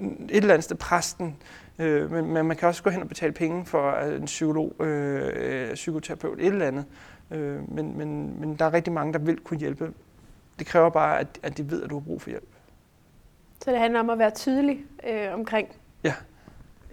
et 0.01 0.37
eller 0.37 0.55
andet 0.55 0.65
sted 0.65 0.77
præsten, 0.77 1.37
øh, 1.79 2.13
men, 2.13 2.33
men 2.33 2.47
man 2.47 2.57
kan 2.57 2.69
også 2.69 2.83
gå 2.83 2.91
hen 2.91 3.03
og 3.03 3.09
betale 3.09 3.33
penge 3.33 3.67
for 3.67 3.93
en 3.93 4.25
psykolog, 4.25 4.75
øh, 4.81 5.75
psykoterapeut, 5.75 6.41
et 6.41 6.47
eller 6.47 6.67
andet. 6.67 6.85
Øh, 7.31 7.75
men, 7.75 7.99
men, 7.99 8.41
men 8.41 8.57
der 8.57 8.65
er 8.65 8.73
rigtig 8.73 8.93
mange, 8.93 9.13
der 9.13 9.19
vil 9.19 9.41
kunne 9.41 9.61
hjælpe. 9.61 9.93
Det 10.59 10.67
kræver 10.67 10.91
bare, 10.91 11.21
at, 11.21 11.39
at 11.43 11.57
de 11.57 11.71
ved, 11.71 11.83
at 11.83 11.91
du 11.91 11.95
har 11.95 12.01
brug 12.01 12.23
for 12.23 12.31
hjælp. 12.31 12.49
Så 13.65 13.71
det 13.71 13.79
handler 13.79 14.01
om 14.01 14.11
at 14.11 14.19
være 14.19 14.31
tydelig 14.31 14.85
øh, 15.09 15.35
omkring 15.35 15.69
ja. 16.05 16.15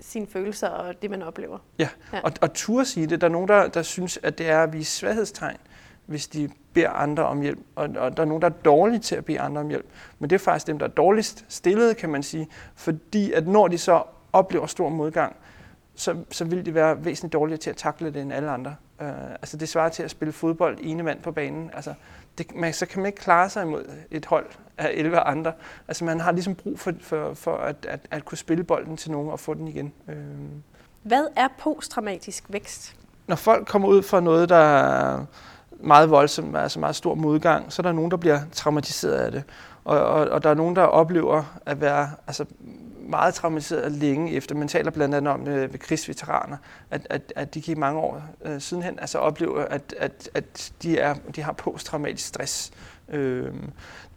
Sine 0.02 0.28
følelser 0.28 0.68
og 0.68 1.02
det, 1.02 1.12
man 1.12 1.22
oplever. 1.22 1.58
Ja, 1.80 1.90
ja. 2.14 2.20
og, 2.24 2.32
og 2.42 2.54
turde 2.54 2.86
sige 2.86 3.08
det. 3.08 3.22
Der 3.22 3.28
er 3.28 3.32
nogen, 3.32 3.48
der, 3.48 3.68
der 3.68 3.82
synes, 3.82 4.20
at 4.24 4.38
det 4.38 4.50
er 4.50 4.64
at 4.64 4.74
vise 4.74 4.92
svaghedstegn, 4.92 5.58
hvis 6.06 6.28
de 6.28 6.50
beder 6.74 6.90
andre 6.90 7.26
om 7.26 7.42
hjælp. 7.42 7.60
Og, 7.76 7.90
og 7.98 8.18
der 8.18 8.24
er 8.24 8.28
nogen, 8.28 8.42
der 8.42 8.50
er 8.50 8.54
dårlige 8.54 9.00
til 9.00 9.16
at 9.16 9.26
bede 9.26 9.40
andre 9.40 9.62
om 9.62 9.70
hjælp. 9.70 9.86
Men 10.20 10.30
det 10.30 10.36
er 10.36 10.40
faktisk 10.40 10.68
dem, 10.68 10.80
der 10.80 10.86
er 10.86 10.92
dårligst 10.92 11.46
stillede, 11.50 11.94
kan 11.94 12.10
man 12.10 12.24
sige. 12.24 12.48
Fordi 12.76 13.32
at 13.32 13.48
når 13.48 13.68
de 13.68 13.78
så 13.78 14.04
oplever 14.34 14.66
stor 14.66 14.90
modgang, 14.90 15.36
så, 15.96 16.16
så 16.32 16.46
vil 16.46 16.66
de 16.66 16.74
være 16.74 17.06
væsentligt 17.06 17.34
dårligere 17.34 17.60
til 17.60 17.70
at 17.70 17.76
takle 17.76 18.14
det 18.14 18.22
end 18.22 18.34
alle 18.34 18.50
andre. 18.50 18.76
Uh, 19.00 19.32
altså 19.32 19.58
det 19.58 19.70
svarer 19.70 19.90
til 19.90 20.04
at 20.04 20.12
spille 20.12 20.32
fodbold 20.32 20.78
ene 20.82 21.04
mand 21.04 21.22
på 21.22 21.32
banen. 21.32 21.70
Altså, 21.74 21.94
det, 22.40 22.56
man, 22.56 22.74
så 22.74 22.86
kan 22.86 23.00
man 23.00 23.06
ikke 23.06 23.22
klare 23.22 23.50
sig 23.50 23.64
imod 23.64 23.86
et 24.12 24.26
hold 24.26 24.46
af 24.78 24.90
11 24.94 25.20
andre. 25.20 25.54
Altså 25.88 26.06
man 26.06 26.20
har 26.20 26.32
ligesom 26.32 26.56
brug 26.56 26.80
for, 26.80 26.94
for, 27.02 27.34
for 27.34 27.58
at, 27.58 27.76
at, 27.90 28.00
at 28.12 28.26
kunne 28.26 28.38
spille 28.38 28.64
bolden 28.64 28.98
til 28.98 29.12
nogen 29.12 29.32
og 29.32 29.40
få 29.40 29.54
den 29.54 29.68
igen. 29.68 29.94
Uh, 30.08 30.14
Hvad 31.04 31.28
er 31.36 31.48
posttraumatisk 31.60 32.44
vækst? 32.50 32.96
Når 33.28 33.36
folk 33.36 33.68
kommer 33.68 33.88
ud 33.88 34.02
fra 34.04 34.20
noget, 34.20 34.50
der 34.50 34.56
er 34.56 35.26
meget 35.80 36.10
voldsomt, 36.10 36.58
altså 36.58 36.80
meget 36.80 36.96
stor 36.96 37.16
modgang, 37.16 37.74
så 37.74 37.82
er 37.82 37.84
der 37.84 37.92
nogen, 37.92 38.12
der 38.12 38.18
bliver 38.18 38.40
traumatiseret 38.52 39.14
af 39.14 39.32
det. 39.32 39.44
Og, 39.84 40.00
og, 40.00 40.28
og 40.28 40.44
der 40.44 40.50
er 40.50 40.54
nogen, 40.54 40.76
der 40.76 40.82
oplever 40.82 41.60
at 41.66 41.82
være 41.82 42.10
altså, 42.28 42.46
meget 43.10 43.34
traumatiseret 43.34 43.92
længe 43.92 44.32
efter. 44.32 44.56
Man 44.56 44.68
taler 44.68 44.92
blandt 44.92 45.16
andet 45.16 45.34
om 45.34 45.48
øh, 45.48 45.74
ved 45.74 45.80
krigsveteraner, 45.80 46.58
at, 46.92 47.08
at, 47.10 47.34
at 47.36 47.54
de 47.54 47.62
gik 47.62 47.78
mange 47.78 48.00
år 48.00 48.24
øh, 48.46 48.62
sidenhen 48.62 49.00
altså 49.00 49.18
oplever, 49.18 49.66
at, 49.66 49.96
at, 49.98 50.30
at 50.34 50.72
de, 50.84 50.98
er, 50.98 51.16
de 51.36 51.42
har 51.42 51.54
posttraumatisk 51.54 52.28
stress. 52.28 52.72
Øh, 53.10 53.54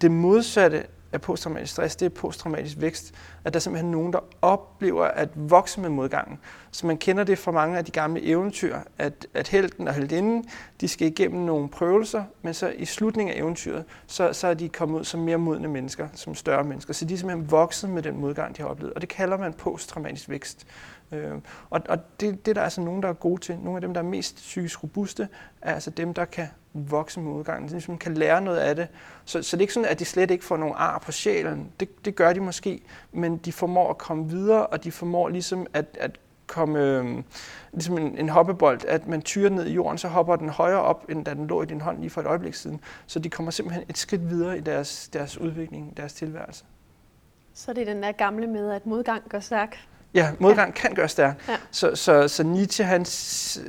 det 0.01 0.11
modsatte 0.11 0.87
af 1.13 1.21
posttraumatisk 1.21 1.73
stress, 1.73 1.97
det 1.97 2.07
er 2.07 2.11
posttraumatisk 2.11 2.77
vækst, 2.81 3.15
at 3.45 3.53
der 3.53 3.59
er 3.59 3.61
simpelthen 3.61 3.91
nogen, 3.91 4.13
der 4.13 4.21
oplever 4.43 5.05
at 5.05 5.29
vokse 5.35 5.81
med 5.81 5.89
modgangen. 5.89 6.39
Så 6.75 6.87
man 6.87 6.99
kender 6.99 7.25
det 7.25 7.39
fra 7.39 7.51
mange 7.51 7.79
af 7.79 7.85
de 7.85 7.91
gamle 7.91 8.23
eventyr, 8.23 8.77
at, 8.99 9.27
at 9.35 9.49
helten 9.49 9.89
og 9.89 9.95
heldinden, 9.95 10.45
de 10.81 10.89
skal 10.89 11.07
igennem 11.07 11.41
nogle 11.41 11.69
prøvelser, 11.69 12.25
men 12.43 12.55
så 12.55 12.69
i 12.69 12.85
slutningen 12.85 13.35
af 13.35 13.39
eventyret, 13.39 13.85
så, 14.07 14.33
så 14.33 14.47
er 14.47 14.55
de 14.55 14.69
kommet 14.69 14.99
ud 14.99 15.05
som 15.05 15.21
mere 15.21 15.39
modne 15.39 15.69
mennesker, 15.69 16.09
som 16.15 16.35
større 16.35 16.65
mennesker. 16.65 16.95
Så 16.95 17.05
de 17.05 17.15
er 17.15 17.19
simpelthen 17.19 17.51
vokset 17.51 17.91
med 17.91 18.03
den 18.03 18.21
modgang, 18.21 18.57
de 18.57 18.63
har 18.63 18.69
oplevet. 18.69 18.95
Og 18.95 19.01
det 19.01 19.09
kalder 19.09 19.39
man 19.39 19.53
posttraumatisk 19.53 20.29
vækst. 20.29 20.67
Øh, 21.13 21.33
og 21.71 21.81
og 21.89 21.99
det, 22.21 22.47
det 22.47 22.57
der 22.57 22.61
er 22.61 22.65
altså 22.65 22.81
nogen, 22.81 23.03
der 23.03 23.09
er 23.09 23.13
gode 23.13 23.41
til, 23.41 23.59
nogle 23.59 23.77
af 23.77 23.81
dem, 23.81 23.95
der 23.95 24.01
er 24.01 24.05
mest 24.05 24.37
psykisk 24.37 24.83
robuste, 24.83 25.29
er 25.63 25.75
altså 25.75 25.91
dem, 25.91 26.15
der 26.15 26.25
kan 26.25 26.49
vokse 26.73 27.21
med 27.21 27.33
udgangen, 27.33 27.69
de 27.69 27.73
ligesom 27.73 27.99
kan 27.99 28.15
lære 28.15 28.41
noget 28.41 28.59
af 28.59 28.77
det. 28.77 28.89
Så, 29.25 29.43
så 29.43 29.57
det 29.57 29.61
er 29.61 29.63
ikke 29.63 29.73
sådan, 29.73 29.89
at 29.89 29.99
de 29.99 30.05
slet 30.05 30.31
ikke 30.31 30.45
får 30.45 30.57
nogle 30.57 30.75
ar 30.75 30.99
på 30.99 31.13
sjælen. 31.13 31.73
Det, 31.81 32.05
det 32.05 32.15
gør 32.15 32.33
de 32.33 32.41
måske, 32.41 32.83
men 33.13 33.37
de 33.37 33.53
formår 33.53 33.91
at 33.91 33.99
komme 33.99 34.29
videre, 34.29 34.67
og 34.67 34.85
de 34.85 34.93
formår 34.93 35.29
ligesom 35.29 35.67
at, 35.73 35.97
at 36.01 36.19
komme 36.53 36.79
øh, 36.79 37.23
ligesom 37.73 37.99
en, 37.99 38.19
en 38.19 38.29
hoppebold, 38.29 38.81
at 38.89 39.07
man 39.07 39.23
tyrer 39.23 39.51
ned 39.51 39.67
i 39.67 39.73
jorden, 39.73 39.99
så 39.99 40.09
hopper 40.09 40.37
den 40.37 40.49
højere 40.49 40.81
op, 40.81 41.05
end 41.09 41.25
da 41.25 41.35
den 41.35 41.47
lå 41.47 41.63
i 41.63 41.67
din 41.67 41.81
hånd 41.81 41.99
lige 41.99 42.11
for 42.11 42.21
et 42.21 42.27
øjeblik 42.27 42.55
siden. 42.55 42.81
Så 43.07 43.19
de 43.19 43.31
kommer 43.31 43.51
simpelthen 43.51 43.85
et 43.89 43.99
skridt 43.99 44.31
videre 44.31 44.59
i 44.59 44.61
deres, 44.61 45.09
deres 45.13 45.39
udvikling, 45.39 45.97
deres 45.97 46.13
tilværelse. 46.13 46.65
Så 47.55 47.73
det 47.73 47.89
er 47.89 47.95
den 47.95 48.03
der 48.03 48.13
gamle 48.13 48.47
med, 48.47 48.71
at 48.71 48.87
modgang 48.87 49.23
gør 49.29 49.41
stærk. 49.41 49.79
Ja, 50.15 50.31
modgang 50.39 50.75
ja. 50.77 50.81
kan 50.81 50.95
gøre 50.95 51.09
stærk. 51.09 51.49
Ja. 51.49 51.57
Så, 51.71 51.95
så, 51.95 52.29
så 52.29 52.43
Nietzsche 52.43 52.85
han 52.85 53.01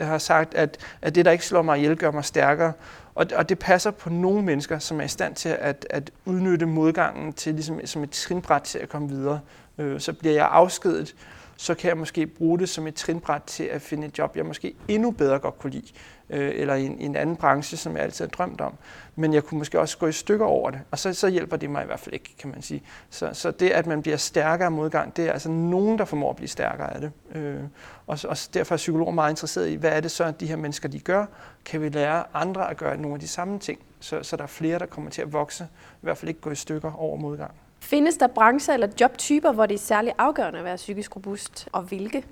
har 0.01 0.17
sagt, 0.17 0.53
at, 0.53 0.77
at 1.01 1.15
det, 1.15 1.25
der 1.25 1.31
ikke 1.31 1.45
slår 1.45 1.61
mig 1.61 1.77
ihjel, 1.77 1.97
gør 1.97 2.11
mig 2.11 2.25
stærkere. 2.25 2.73
Og, 3.15 3.25
og 3.35 3.49
det 3.49 3.59
passer 3.59 3.91
på 3.91 4.09
nogle 4.09 4.41
mennesker, 4.41 4.79
som 4.79 4.99
er 4.99 5.03
i 5.03 5.07
stand 5.07 5.35
til 5.35 5.49
at, 5.49 5.87
at 5.89 6.11
udnytte 6.25 6.65
modgangen 6.65 7.33
til, 7.33 7.53
ligesom, 7.53 7.85
som 7.85 8.03
et 8.03 8.11
trinbræt 8.11 8.61
til 8.61 8.79
at 8.79 8.89
komme 8.89 9.09
videre. 9.09 9.39
Øh, 9.77 9.99
så 9.99 10.13
bliver 10.13 10.33
jeg 10.33 10.47
afskedet, 10.51 11.15
så 11.63 11.73
kan 11.73 11.89
jeg 11.89 11.97
måske 11.97 12.27
bruge 12.27 12.59
det 12.59 12.69
som 12.69 12.87
et 12.87 12.95
trinbræt 12.95 13.41
til 13.43 13.63
at 13.63 13.81
finde 13.81 14.07
et 14.07 14.17
job, 14.17 14.35
jeg 14.37 14.45
måske 14.45 14.75
endnu 14.87 15.11
bedre 15.11 15.39
godt 15.39 15.59
kunne 15.59 15.71
lide, 15.71 15.87
øh, 16.29 16.51
eller 16.55 16.75
i 16.75 16.85
en, 16.85 16.97
en 16.99 17.15
anden 17.15 17.35
branche, 17.35 17.77
som 17.77 17.95
jeg 17.95 18.03
altid 18.03 18.25
har 18.25 18.29
drømt 18.29 18.61
om. 18.61 18.73
Men 19.15 19.33
jeg 19.33 19.43
kunne 19.43 19.57
måske 19.57 19.79
også 19.79 19.97
gå 19.97 20.07
i 20.07 20.11
stykker 20.11 20.45
over 20.45 20.71
det, 20.71 20.79
og 20.91 20.99
så, 20.99 21.13
så 21.13 21.27
hjælper 21.27 21.57
det 21.57 21.69
mig 21.69 21.83
i 21.83 21.85
hvert 21.85 21.99
fald 21.99 22.13
ikke, 22.13 22.35
kan 22.39 22.49
man 22.49 22.61
sige. 22.61 22.83
Så, 23.09 23.29
så 23.33 23.51
det, 23.51 23.69
at 23.69 23.87
man 23.87 24.01
bliver 24.01 24.17
stærkere 24.17 24.65
af 24.65 24.71
modgang, 24.71 25.17
det 25.17 25.27
er 25.27 25.31
altså 25.31 25.49
nogen, 25.49 25.97
der 25.99 26.05
formår 26.05 26.29
at 26.29 26.35
blive 26.35 26.47
stærkere 26.47 26.93
af 26.93 27.01
det. 27.01 27.11
Øh, 27.35 27.63
og, 28.07 28.19
og 28.27 28.37
derfor 28.53 28.75
er 28.75 28.77
psykologer 28.77 29.11
meget 29.11 29.31
interesseret 29.31 29.69
i, 29.69 29.75
hvad 29.75 29.91
er 29.91 29.99
det 29.99 30.11
så, 30.11 30.23
at 30.23 30.39
de 30.39 30.47
her 30.47 30.55
mennesker 30.55 30.89
de 30.89 30.99
gør? 30.99 31.25
Kan 31.65 31.81
vi 31.81 31.89
lære 31.89 32.23
andre 32.33 32.69
at 32.69 32.77
gøre 32.77 32.97
nogle 32.97 33.13
af 33.13 33.19
de 33.19 33.27
samme 33.27 33.59
ting, 33.59 33.79
så, 33.99 34.23
så 34.23 34.35
der 34.35 34.43
er 34.43 34.47
flere, 34.47 34.79
der 34.79 34.85
kommer 34.85 35.11
til 35.11 35.21
at 35.21 35.33
vokse, 35.33 35.63
i 35.93 36.01
hvert 36.01 36.17
fald 36.17 36.29
ikke 36.29 36.41
gå 36.41 36.51
i 36.51 36.55
stykker 36.55 36.91
over 36.99 37.17
modgang. 37.17 37.51
Findes 37.83 38.17
der 38.17 38.27
brancher 38.27 38.73
eller 38.73 38.87
jobtyper, 39.01 39.51
hvor 39.51 39.65
det 39.65 39.75
er 39.75 39.79
særlig 39.79 40.13
afgørende 40.17 40.59
at 40.59 40.65
være 40.65 40.75
psykisk 40.75 41.15
robust, 41.15 41.67
og 41.71 41.81
hvilke? 41.81 42.23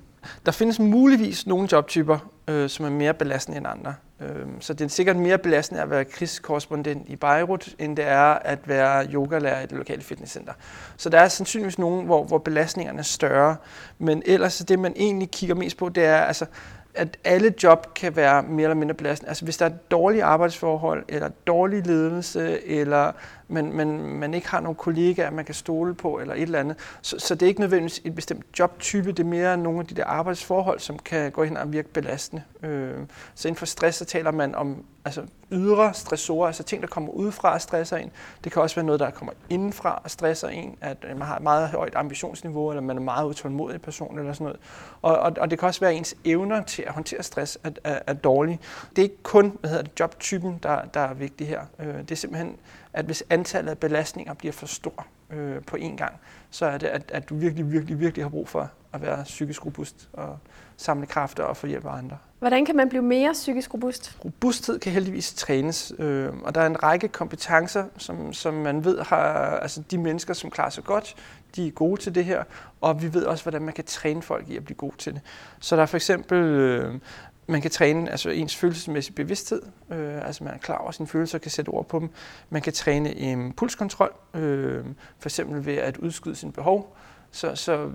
Der 0.46 0.52
findes 0.52 0.78
muligvis 0.78 1.46
nogle 1.46 1.68
jobtyper, 1.72 2.18
øh, 2.48 2.68
som 2.68 2.86
er 2.86 2.90
mere 2.90 3.14
belastende 3.14 3.58
end 3.58 3.66
andre. 3.66 3.94
Øh, 4.20 4.46
så 4.60 4.74
det 4.74 4.84
er 4.84 4.88
sikkert 4.88 5.16
mere 5.16 5.38
belastende 5.38 5.82
at 5.82 5.90
være 5.90 6.04
krigskorrespondent 6.04 7.08
i 7.08 7.16
Beirut, 7.16 7.74
end 7.78 7.96
det 7.96 8.04
er 8.04 8.24
at 8.34 8.68
være 8.68 9.06
yogalærer 9.12 9.62
i 9.62 9.66
det 9.66 9.78
lokale 9.78 10.02
fitnesscenter. 10.02 10.52
Så 10.96 11.08
der 11.08 11.18
er 11.18 11.28
sandsynligvis 11.28 11.78
nogle, 11.78 12.04
hvor, 12.04 12.24
hvor 12.24 12.38
belastningerne 12.38 12.98
er 12.98 13.02
større. 13.02 13.56
Men 13.98 14.22
ellers 14.26 14.58
det, 14.58 14.78
man 14.78 14.92
egentlig 14.96 15.30
kigger 15.30 15.54
mest 15.54 15.76
på, 15.76 15.88
det 15.88 16.04
er, 16.04 16.16
altså, 16.16 16.46
at 16.94 17.16
alle 17.24 17.54
job 17.62 17.94
kan 17.94 18.16
være 18.16 18.42
mere 18.42 18.62
eller 18.62 18.74
mindre 18.74 18.94
belastende. 18.94 19.28
Altså 19.28 19.44
hvis 19.44 19.56
der 19.56 19.66
er 19.66 19.70
dårlige 19.90 20.24
arbejdsforhold, 20.24 21.04
eller 21.08 21.28
dårlig 21.46 21.86
ledelse, 21.86 22.66
eller 22.66 23.12
men, 23.52 23.76
men 23.76 24.16
man 24.18 24.34
ikke 24.34 24.48
har 24.48 24.60
nogle 24.60 24.76
kollegaer, 24.76 25.30
man 25.30 25.44
kan 25.44 25.54
stole 25.54 25.94
på, 25.94 26.18
eller 26.18 26.34
et 26.34 26.42
eller 26.42 26.60
andet. 26.60 26.76
Så, 27.02 27.18
så 27.18 27.34
det 27.34 27.42
er 27.42 27.48
ikke 27.48 27.60
nødvendigvis 27.60 28.00
en 28.04 28.14
bestemt 28.14 28.46
jobtype, 28.58 29.12
det 29.12 29.20
er 29.20 29.24
mere 29.24 29.56
nogle 29.56 29.80
af 29.80 29.86
de 29.86 29.94
der 29.94 30.04
arbejdsforhold, 30.04 30.80
som 30.80 30.98
kan 30.98 31.30
gå 31.32 31.44
hen 31.44 31.56
og 31.56 31.72
virke 31.72 31.88
belastende. 31.88 32.42
Øh, 32.62 32.94
så 33.34 33.48
inden 33.48 33.58
for 33.58 33.66
stress, 33.66 33.98
så 33.98 34.04
taler 34.04 34.30
man 34.30 34.54
om 34.54 34.84
altså 35.04 35.22
ydre 35.52 35.94
stressorer, 35.94 36.46
altså 36.46 36.62
ting, 36.62 36.82
der 36.82 36.88
kommer 36.88 37.12
udefra 37.12 37.54
og 37.54 37.60
stresser 37.60 37.96
en. 37.96 38.10
Det 38.44 38.52
kan 38.52 38.62
også 38.62 38.76
være 38.76 38.84
noget, 38.84 39.00
der 39.00 39.10
kommer 39.10 39.32
indenfra 39.50 40.00
og 40.04 40.10
stresser 40.10 40.48
en, 40.48 40.76
at 40.80 40.96
øh, 41.10 41.18
man 41.18 41.26
har 41.26 41.36
et 41.36 41.42
meget 41.42 41.68
højt 41.68 41.92
ambitionsniveau, 41.96 42.70
eller 42.70 42.82
man 42.82 42.96
er 42.96 43.00
meget 43.00 43.26
utålmodig 43.26 43.82
person, 43.82 44.18
eller 44.18 44.32
sådan 44.32 44.44
noget. 44.44 44.60
Og, 45.02 45.18
og, 45.18 45.32
og 45.40 45.50
det 45.50 45.58
kan 45.58 45.66
også 45.66 45.80
være, 45.80 45.90
at 45.90 45.96
ens 45.96 46.14
evner 46.24 46.62
til 46.62 46.82
at 46.82 46.92
håndtere 46.92 47.22
stress 47.22 47.58
er, 47.64 47.70
er, 47.84 47.98
er 48.06 48.12
dårlige. 48.12 48.60
Det 48.90 48.98
er 48.98 49.02
ikke 49.02 49.22
kun 49.22 49.56
hvad 49.60 49.70
hedder 49.70 49.84
det, 49.84 50.00
jobtypen, 50.00 50.58
der, 50.62 50.84
der 50.94 51.00
er 51.00 51.14
vigtig 51.14 51.48
her. 51.48 51.60
Øh, 51.78 51.98
det 51.98 52.10
er 52.10 52.16
simpelthen 52.16 52.56
at 52.92 53.04
hvis 53.04 53.24
antallet 53.42 53.70
af 53.70 53.78
belastninger 53.78 54.34
bliver 54.34 54.52
for 54.52 54.66
stor 54.66 55.06
øh, 55.30 55.62
på 55.62 55.76
én 55.76 55.96
gang, 55.96 56.12
så 56.50 56.66
er 56.66 56.78
det, 56.78 56.86
at, 56.86 57.02
at 57.14 57.28
du 57.28 57.36
virkelig, 57.36 57.72
virkelig, 57.72 58.00
virkelig 58.00 58.24
har 58.24 58.30
brug 58.30 58.48
for 58.48 58.70
at 58.92 59.02
være 59.02 59.24
psykisk 59.24 59.66
robust 59.66 60.08
og 60.12 60.38
samle 60.76 61.06
kræfter 61.06 61.44
og 61.44 61.56
få 61.56 61.66
hjælp 61.66 61.86
af 61.86 61.92
andre. 61.92 62.18
Hvordan 62.38 62.66
kan 62.66 62.76
man 62.76 62.88
blive 62.88 63.02
mere 63.02 63.32
psykisk 63.32 63.74
robust? 63.74 64.18
Robusthed 64.24 64.78
kan 64.78 64.92
heldigvis 64.92 65.34
trænes, 65.34 65.92
øh, 65.98 66.28
og 66.42 66.54
der 66.54 66.60
er 66.60 66.66
en 66.66 66.82
række 66.82 67.08
kompetencer, 67.08 67.84
som, 67.98 68.32
som 68.32 68.54
man 68.54 68.84
ved 68.84 68.98
har, 68.98 69.58
altså 69.62 69.82
de 69.90 69.98
mennesker, 69.98 70.34
som 70.34 70.50
klarer 70.50 70.70
sig 70.70 70.84
godt, 70.84 71.14
de 71.56 71.66
er 71.66 71.70
gode 71.70 72.00
til 72.00 72.14
det 72.14 72.24
her, 72.24 72.44
og 72.80 73.02
vi 73.02 73.14
ved 73.14 73.24
også, 73.24 73.44
hvordan 73.44 73.62
man 73.62 73.74
kan 73.74 73.84
træne 73.84 74.22
folk 74.22 74.48
i 74.48 74.56
at 74.56 74.64
blive 74.64 74.76
gode 74.76 74.96
til 74.98 75.12
det. 75.12 75.20
Så 75.60 75.76
der 75.76 75.82
er 75.82 75.86
for 75.86 75.96
eksempel 75.96 76.38
øh, 76.38 76.94
man 77.46 77.62
kan 77.62 77.70
træne 77.70 78.10
altså 78.10 78.30
ens 78.30 78.56
følelsesmæssige 78.56 79.14
bevidsthed, 79.14 79.62
øh, 79.90 80.26
altså 80.26 80.44
man 80.44 80.54
er 80.54 80.58
klar 80.58 80.76
over 80.76 80.90
sine 80.90 81.08
følelser 81.08 81.38
og 81.38 81.42
kan 81.42 81.50
sætte 81.50 81.68
ord 81.68 81.88
på 81.88 81.98
dem. 81.98 82.10
Man 82.50 82.62
kan 82.62 82.72
træne 82.72 83.14
impulskontrol, 83.14 84.14
øh, 84.34 84.84
for 85.18 85.28
eksempel 85.28 85.66
ved 85.66 85.76
at 85.76 85.96
udskyde 85.96 86.36
sine 86.36 86.52
behov. 86.52 86.96
Så, 87.34 87.54
så 87.54 87.90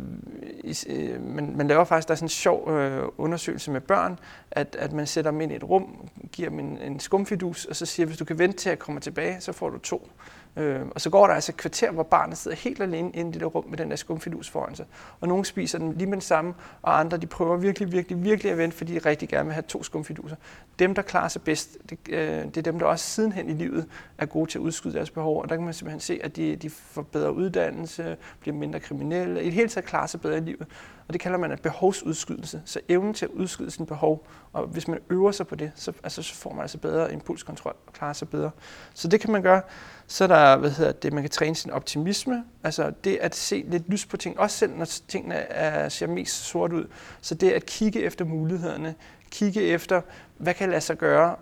øh, 0.89 1.21
man, 1.23 1.53
man 1.57 1.67
laver 1.67 1.83
faktisk, 1.83 2.07
der 2.07 2.11
er 2.11 2.15
sådan 2.15 2.25
en 2.25 2.29
sjov 2.29 2.71
øh, 2.71 3.03
undersøgelse 3.17 3.71
med 3.71 3.81
børn, 3.81 4.19
at, 4.51 4.75
at 4.79 4.93
man 4.93 5.07
sætter 5.07 5.31
dem 5.31 5.41
ind 5.41 5.51
i 5.51 5.55
et 5.55 5.63
rum, 5.63 6.09
giver 6.31 6.49
dem 6.49 6.59
en, 6.59 6.77
en 6.81 6.99
skumfidus, 6.99 7.65
og 7.65 7.75
så 7.75 7.85
siger, 7.85 8.05
hvis 8.05 8.17
du 8.17 8.25
kan 8.25 8.39
vente 8.39 8.57
til 8.57 8.69
at 8.69 8.79
komme 8.79 8.99
tilbage, 8.99 9.41
så 9.41 9.51
får 9.51 9.69
du 9.69 9.77
to. 9.77 10.09
Øh, 10.57 10.81
og 10.91 11.01
så 11.01 11.09
går 11.09 11.27
der 11.27 11.33
altså 11.33 11.51
et 11.51 11.57
kvarter, 11.57 11.91
hvor 11.91 12.03
barnet 12.03 12.37
sidder 12.37 12.57
helt 12.57 12.81
alene 12.81 13.11
inde 13.11 13.29
i 13.29 13.33
det 13.33 13.41
der 13.41 13.47
rum 13.47 13.65
med 13.69 13.77
den 13.77 13.89
der 13.89 13.95
skumfidus 13.95 14.49
foran 14.49 14.75
sig. 14.75 14.85
Og 15.19 15.27
nogle 15.27 15.45
spiser 15.45 15.79
den 15.79 15.93
lige 15.93 16.07
med 16.07 16.17
det 16.17 16.23
samme, 16.23 16.53
og 16.81 16.99
andre 16.99 17.17
de 17.17 17.27
prøver 17.27 17.57
virkelig, 17.57 17.91
virkelig, 17.91 18.23
virkelig 18.23 18.51
at 18.51 18.57
vente, 18.57 18.77
fordi 18.77 18.93
de 18.93 18.99
rigtig 18.99 19.29
gerne 19.29 19.45
vil 19.45 19.53
have 19.53 19.63
to 19.67 19.83
skumfiduser. 19.83 20.35
Dem, 20.79 20.95
der 20.95 21.01
klarer 21.01 21.27
sig 21.27 21.41
bedst, 21.41 21.77
det, 21.89 21.99
øh, 22.09 22.45
det 22.45 22.57
er 22.57 22.61
dem, 22.61 22.79
der 22.79 22.85
også 22.85 23.05
sidenhen 23.05 23.49
i 23.49 23.53
livet 23.53 23.85
er 24.17 24.25
gode 24.25 24.51
til 24.51 24.57
at 24.57 24.61
udskyde 24.61 24.93
deres 24.93 25.09
behov. 25.09 25.41
Og 25.41 25.49
der 25.49 25.55
kan 25.55 25.65
man 25.65 25.73
simpelthen 25.73 25.99
se, 25.99 26.19
at 26.23 26.35
de, 26.35 26.55
de 26.55 26.69
får 26.69 27.01
bedre 27.01 27.33
uddannelse, 27.33 28.17
bliver 28.39 28.55
mindre 28.55 28.79
kriminelle, 28.79 29.26
i 29.29 29.45
det 29.45 29.53
hele 29.53 29.69
taget 29.69 29.85
klarer 29.85 30.07
sig 30.07 30.21
bedre 30.21 30.37
i 30.37 30.41
livet. 30.41 30.67
Og 31.07 31.13
det 31.13 31.21
kalder 31.21 31.37
man 31.37 31.51
en 31.51 31.57
behovsudskydelse. 31.57 32.61
Så 32.65 32.79
evnen 32.89 33.13
til 33.13 33.25
at 33.25 33.31
udskyde 33.31 33.71
sine 33.71 33.87
behov, 33.87 34.27
og 34.53 34.67
hvis 34.67 34.87
man 34.87 34.99
øver 35.09 35.31
sig 35.31 35.47
på 35.47 35.55
det, 35.55 35.71
så, 35.75 35.93
altså, 36.03 36.21
så 36.23 36.35
får 36.35 36.53
man 36.53 36.61
altså 36.61 36.77
bedre 36.77 37.13
impulskontrol 37.13 37.75
og 37.87 37.93
klarer 37.93 38.13
sig 38.13 38.29
bedre. 38.29 38.51
Så 38.93 39.07
det 39.07 39.19
kan 39.19 39.31
man 39.31 39.41
gøre. 39.41 39.61
Så 40.07 40.23
er 40.23 40.27
der, 40.27 40.57
hvad 40.57 40.71
hedder 40.71 40.91
det, 40.91 41.13
man 41.13 41.23
kan 41.23 41.29
træne 41.29 41.55
sin 41.55 41.71
optimisme, 41.71 42.43
altså 42.63 42.93
det 43.03 43.17
at 43.21 43.35
se 43.35 43.65
lidt 43.67 43.89
lys 43.89 44.05
på 44.05 44.17
ting, 44.17 44.39
også 44.39 44.57
selv 44.57 44.75
når 44.75 44.85
tingene 44.85 45.35
er, 45.35 45.89
ser 45.89 46.07
mest 46.07 46.43
sort 46.43 46.73
ud. 46.73 46.85
Så 47.21 47.35
det 47.35 47.51
at 47.51 47.65
kigge 47.65 48.01
efter 48.01 48.25
mulighederne, 48.25 48.95
kigge 49.31 49.61
efter, 49.61 50.01
hvad 50.37 50.53
kan 50.53 50.69
lade 50.69 50.81
sig 50.81 50.97
gøre, 50.97 51.35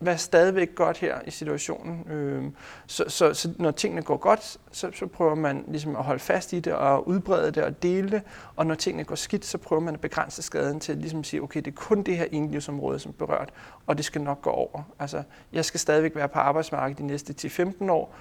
være 0.00 0.18
stadigvæk 0.18 0.74
godt 0.74 0.98
her 0.98 1.18
i 1.26 1.30
situationen. 1.30 2.10
Øh, 2.10 2.44
så, 2.86 3.04
så, 3.08 3.34
så 3.34 3.52
når 3.58 3.70
tingene 3.70 4.02
går 4.02 4.16
godt, 4.16 4.58
så, 4.72 4.90
så 4.94 5.06
prøver 5.06 5.34
man 5.34 5.64
ligesom 5.68 5.96
at 5.96 6.04
holde 6.04 6.20
fast 6.20 6.52
i 6.52 6.60
det 6.60 6.72
og 6.72 7.08
udbrede 7.08 7.50
det 7.50 7.62
og 7.62 7.82
dele 7.82 8.10
det. 8.10 8.22
Og 8.56 8.66
når 8.66 8.74
tingene 8.74 9.04
går 9.04 9.14
skidt, 9.14 9.44
så 9.44 9.58
prøver 9.58 9.82
man 9.82 9.94
at 9.94 10.00
begrænse 10.00 10.42
skaden 10.42 10.80
til 10.80 10.96
ligesom 10.96 11.18
at 11.18 11.22
ligesom 11.22 11.24
sige, 11.24 11.42
okay, 11.42 11.60
det 11.60 11.70
er 11.70 11.76
kun 11.76 12.02
det 12.02 12.16
her 12.16 12.26
enlivsområde, 12.32 12.98
som 12.98 13.10
er 13.10 13.26
berørt, 13.26 13.50
og 13.86 13.96
det 13.96 14.04
skal 14.04 14.20
nok 14.20 14.42
gå 14.42 14.50
over. 14.50 14.82
Altså, 14.98 15.22
jeg 15.52 15.64
skal 15.64 15.80
stadigvæk 15.80 16.16
være 16.16 16.28
på 16.28 16.38
arbejdsmarkedet 16.38 16.98
de 16.98 17.06
næste 17.06 17.34
10-15 17.82 17.90
år, 17.90 18.14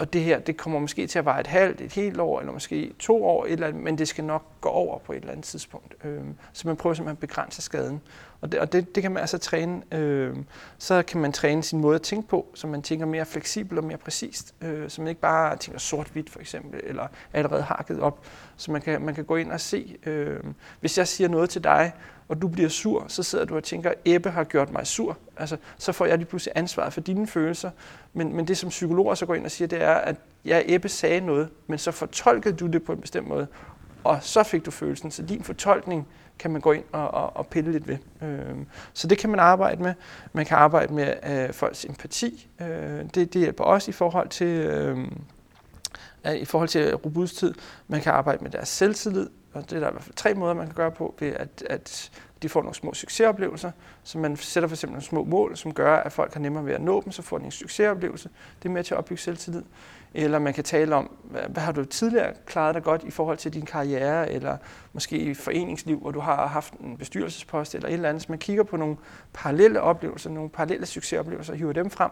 og 0.00 0.12
det 0.12 0.22
her, 0.22 0.38
det 0.38 0.56
kommer 0.56 0.78
måske 0.78 1.06
til 1.06 1.18
at 1.18 1.24
vare 1.24 1.40
et 1.40 1.46
halvt, 1.46 1.80
et 1.80 1.92
helt 1.92 2.20
år, 2.20 2.40
eller 2.40 2.52
måske 2.52 2.92
to 2.98 3.24
år, 3.24 3.44
et 3.44 3.52
eller 3.52 3.66
andet, 3.66 3.82
men 3.82 3.98
det 3.98 4.08
skal 4.08 4.24
nok 4.24 4.42
gå 4.60 4.68
over 4.68 4.98
på 4.98 5.12
et 5.12 5.16
eller 5.16 5.32
andet 5.32 5.44
tidspunkt. 5.44 5.94
Øh, 6.04 6.20
så 6.52 6.68
man 6.68 6.76
prøver 6.76 6.94
simpelthen 6.94 7.16
at 7.16 7.28
begrænse 7.28 7.62
skaden. 7.62 8.00
Og 8.40 8.52
det, 8.52 8.60
og 8.60 8.72
det, 8.72 8.94
det 8.94 9.02
kan 9.02 9.12
man 9.12 9.20
altså 9.20 9.38
træne. 9.38 9.82
Øh, 9.92 10.36
så 10.78 11.02
kan 11.02 11.20
man 11.20 11.32
træne 11.32 11.62
sin 11.62 11.80
måde 11.80 11.94
at 11.94 12.02
tænke 12.02 12.28
på, 12.28 12.46
så 12.54 12.66
man 12.66 12.82
tænker 12.82 13.06
mere 13.06 13.26
fleksibelt 13.26 13.78
og 13.78 13.84
mere 13.84 13.96
præcist. 13.98 14.54
Øh, 14.60 14.90
så 14.90 15.00
man 15.00 15.08
ikke 15.08 15.20
bare 15.20 15.56
tænker 15.56 15.78
sort-hvidt 15.78 16.30
for 16.30 16.40
eksempel, 16.40 16.80
eller 16.84 17.06
allerede 17.32 17.62
hakket 17.62 18.00
op. 18.00 18.26
Så 18.60 18.72
man 18.72 18.80
kan, 18.80 19.02
man 19.02 19.14
kan 19.14 19.24
gå 19.24 19.36
ind 19.36 19.52
og 19.52 19.60
se, 19.60 19.96
øh, 20.06 20.40
hvis 20.80 20.98
jeg 20.98 21.08
siger 21.08 21.28
noget 21.28 21.50
til 21.50 21.64
dig, 21.64 21.92
og 22.28 22.42
du 22.42 22.48
bliver 22.48 22.68
sur, 22.68 23.04
så 23.08 23.22
sidder 23.22 23.44
du 23.44 23.56
og 23.56 23.64
tænker, 23.64 23.92
Ebbe 24.04 24.30
har 24.30 24.44
gjort 24.44 24.72
mig 24.72 24.86
sur. 24.86 25.18
Altså, 25.36 25.56
så 25.78 25.92
får 25.92 26.06
jeg 26.06 26.18
lige 26.18 26.28
pludselig 26.28 26.52
ansvaret 26.56 26.92
for 26.92 27.00
dine 27.00 27.26
følelser. 27.26 27.70
Men, 28.12 28.36
men 28.36 28.48
det, 28.48 28.58
som 28.58 28.68
psykologer 28.68 29.14
så 29.14 29.26
går 29.26 29.34
ind 29.34 29.44
og 29.44 29.50
siger, 29.50 29.68
det 29.68 29.82
er, 29.82 29.94
at 29.94 30.16
ja, 30.44 30.62
Ebbe 30.66 30.88
sagde 30.88 31.20
noget, 31.20 31.48
men 31.66 31.78
så 31.78 31.90
fortolkede 31.90 32.56
du 32.56 32.66
det 32.66 32.82
på 32.82 32.92
en 32.92 33.00
bestemt 33.00 33.28
måde, 33.28 33.46
og 34.04 34.18
så 34.20 34.42
fik 34.42 34.66
du 34.66 34.70
følelsen. 34.70 35.10
Så 35.10 35.22
din 35.22 35.44
fortolkning 35.44 36.08
kan 36.38 36.50
man 36.50 36.60
gå 36.60 36.72
ind 36.72 36.84
og, 36.92 37.14
og, 37.14 37.36
og 37.36 37.46
pille 37.46 37.72
lidt 37.72 37.88
ved. 37.88 37.98
Øh, 38.22 38.56
så 38.92 39.08
det 39.08 39.18
kan 39.18 39.30
man 39.30 39.40
arbejde 39.40 39.82
med. 39.82 39.94
Man 40.32 40.46
kan 40.46 40.56
arbejde 40.56 40.94
med 40.94 41.14
øh, 41.30 41.52
folks 41.52 41.84
empati. 41.84 42.48
Øh, 42.60 42.66
det, 43.14 43.14
det 43.14 43.34
hjælper 43.34 43.64
også 43.64 43.90
i 43.90 43.92
forhold 43.92 44.28
til... 44.28 44.46
Øh, 44.46 44.98
i 46.24 46.44
forhold 46.44 46.68
til 46.68 46.94
robusthed. 46.94 47.54
Man 47.88 48.00
kan 48.00 48.12
arbejde 48.12 48.42
med 48.42 48.50
deres 48.50 48.68
selvtillid, 48.68 49.30
og 49.52 49.70
det 49.70 49.76
er 49.76 49.80
der 49.80 49.88
i 49.88 49.92
hvert 49.92 50.04
fald 50.04 50.14
tre 50.14 50.34
måder, 50.34 50.54
man 50.54 50.66
kan 50.66 50.74
gøre 50.74 50.90
på, 50.90 51.14
ved 51.20 51.28
at, 51.28 51.64
at 51.70 52.10
de 52.42 52.48
får 52.48 52.60
nogle 52.62 52.74
små 52.74 52.94
succesoplevelser, 52.94 53.70
så 54.04 54.18
man 54.18 54.36
sætter 54.36 54.68
for 54.68 54.74
eksempel 54.74 54.92
nogle 54.92 55.04
små 55.04 55.24
mål, 55.24 55.56
som 55.56 55.74
gør, 55.74 55.96
at 55.96 56.12
folk 56.12 56.32
har 56.32 56.40
nemmere 56.40 56.66
ved 56.66 56.72
at 56.72 56.80
nå 56.80 57.00
dem, 57.00 57.12
så 57.12 57.22
får 57.22 57.38
de 57.38 57.44
en 57.44 57.50
succesoplevelse. 57.50 58.30
Det 58.62 58.68
er 58.68 58.72
med 58.72 58.84
til 58.84 58.94
at 58.94 58.98
opbygge 58.98 59.22
selvtillid. 59.22 59.62
Eller 60.14 60.38
man 60.38 60.54
kan 60.54 60.64
tale 60.64 60.94
om, 60.94 61.10
hvad, 61.22 61.42
hvad 61.48 61.62
har 61.62 61.72
du 61.72 61.84
tidligere 61.84 62.34
klaret 62.46 62.74
dig 62.74 62.82
godt 62.82 63.04
i 63.04 63.10
forhold 63.10 63.38
til 63.38 63.54
din 63.54 63.66
karriere, 63.66 64.32
eller 64.32 64.56
måske 64.92 65.18
i 65.18 65.34
foreningsliv, 65.34 65.98
hvor 66.00 66.10
du 66.10 66.20
har 66.20 66.46
haft 66.46 66.74
en 66.74 66.96
bestyrelsespost 66.96 67.74
eller 67.74 67.88
et 67.88 67.92
eller 67.92 68.08
andet. 68.08 68.22
Så 68.22 68.26
man 68.28 68.38
kigger 68.38 68.62
på 68.62 68.76
nogle 68.76 68.96
parallelle 69.32 69.80
oplevelser, 69.80 70.30
nogle 70.30 70.50
parallelle 70.50 70.86
succesoplevelser, 70.86 71.52
og 71.52 71.58
hiver 71.58 71.72
dem 71.72 71.90
frem. 71.90 72.10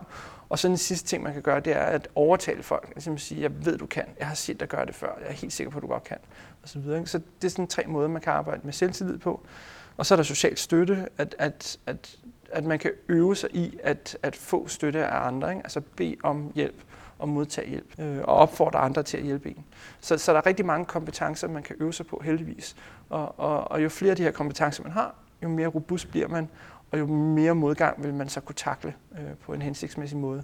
Og 0.48 0.58
så 0.58 0.68
den 0.68 0.76
sidste 0.76 1.08
ting, 1.08 1.22
man 1.22 1.32
kan 1.32 1.42
gøre, 1.42 1.60
det 1.60 1.76
er 1.76 1.82
at 1.82 2.08
overtale 2.14 2.62
folk. 2.62 2.92
Altså 2.94 3.12
at 3.12 3.20
sige, 3.20 3.42
jeg 3.42 3.66
ved, 3.66 3.78
du 3.78 3.86
kan. 3.86 4.04
Jeg 4.18 4.26
har 4.26 4.34
set 4.34 4.60
dig 4.60 4.68
gøre 4.68 4.86
det 4.86 4.94
før. 4.94 5.18
Jeg 5.20 5.28
er 5.28 5.32
helt 5.32 5.52
sikker 5.52 5.70
på, 5.70 5.78
at 5.78 5.82
du 5.82 5.88
godt 5.88 6.04
kan. 6.04 6.16
Og 6.62 6.68
så, 6.68 6.78
videre. 6.78 7.06
så 7.06 7.20
det 7.42 7.48
er 7.48 7.50
sådan 7.50 7.66
tre 7.66 7.84
måder, 7.86 8.08
man 8.08 8.22
kan 8.22 8.32
arbejde 8.32 8.60
med 8.64 8.72
selvtillid 8.72 9.18
på. 9.18 9.46
Og 9.96 10.06
så 10.06 10.14
er 10.14 10.16
der 10.16 10.22
social 10.22 10.56
støtte, 10.56 11.08
at, 11.18 11.34
at, 11.38 11.78
at, 11.86 12.16
at 12.52 12.64
man 12.64 12.78
kan 12.78 12.90
øve 13.08 13.36
sig 13.36 13.50
i 13.52 13.78
at, 13.82 14.18
at 14.22 14.36
få 14.36 14.68
støtte 14.68 15.06
af 15.06 15.26
andre. 15.26 15.50
Ikke? 15.50 15.62
Altså 15.64 15.80
bede 15.96 16.16
om 16.22 16.52
hjælp 16.54 16.82
og 17.18 17.28
modtage 17.28 17.68
hjælp, 17.68 18.00
øh, 18.00 18.18
og 18.18 18.34
opfordre 18.34 18.78
andre 18.78 19.02
til 19.02 19.16
at 19.16 19.22
hjælpe 19.22 19.48
en. 19.48 19.64
Så, 20.00 20.18
så 20.18 20.32
der 20.32 20.38
er 20.38 20.46
rigtig 20.46 20.66
mange 20.66 20.84
kompetencer, 20.84 21.48
man 21.48 21.62
kan 21.62 21.76
øve 21.80 21.92
sig 21.92 22.06
på, 22.06 22.20
heldigvis. 22.24 22.76
Og, 23.10 23.38
og, 23.38 23.70
og 23.70 23.82
jo 23.82 23.88
flere 23.88 24.10
af 24.10 24.16
de 24.16 24.22
her 24.22 24.30
kompetencer, 24.30 24.82
man 24.82 24.92
har, 24.92 25.14
jo 25.42 25.48
mere 25.48 25.68
robust 25.68 26.10
bliver 26.10 26.28
man, 26.28 26.48
og 26.90 26.98
jo 26.98 27.06
mere 27.06 27.54
modgang 27.54 28.02
vil 28.02 28.14
man 28.14 28.28
så 28.28 28.40
kunne 28.40 28.54
takle 28.54 28.94
øh, 29.12 29.36
på 29.46 29.52
en 29.52 29.62
hensigtsmæssig 29.62 30.18
måde. 30.18 30.42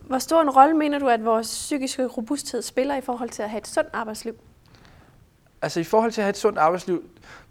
Hvor 0.00 0.18
stor 0.18 0.42
en 0.42 0.50
rolle 0.50 0.76
mener 0.76 0.98
du, 0.98 1.08
at 1.08 1.24
vores 1.24 1.46
psykiske 1.46 2.06
robusthed 2.06 2.62
spiller 2.62 2.96
i 2.96 3.00
forhold 3.00 3.30
til 3.30 3.42
at 3.42 3.50
have 3.50 3.58
et 3.58 3.66
sundt 3.66 3.90
arbejdsliv? 3.92 4.34
Altså 5.62 5.80
i 5.80 5.84
forhold 5.84 6.12
til 6.12 6.20
at 6.20 6.24
have 6.24 6.30
et 6.30 6.36
sundt 6.36 6.58
arbejdsliv, 6.58 7.04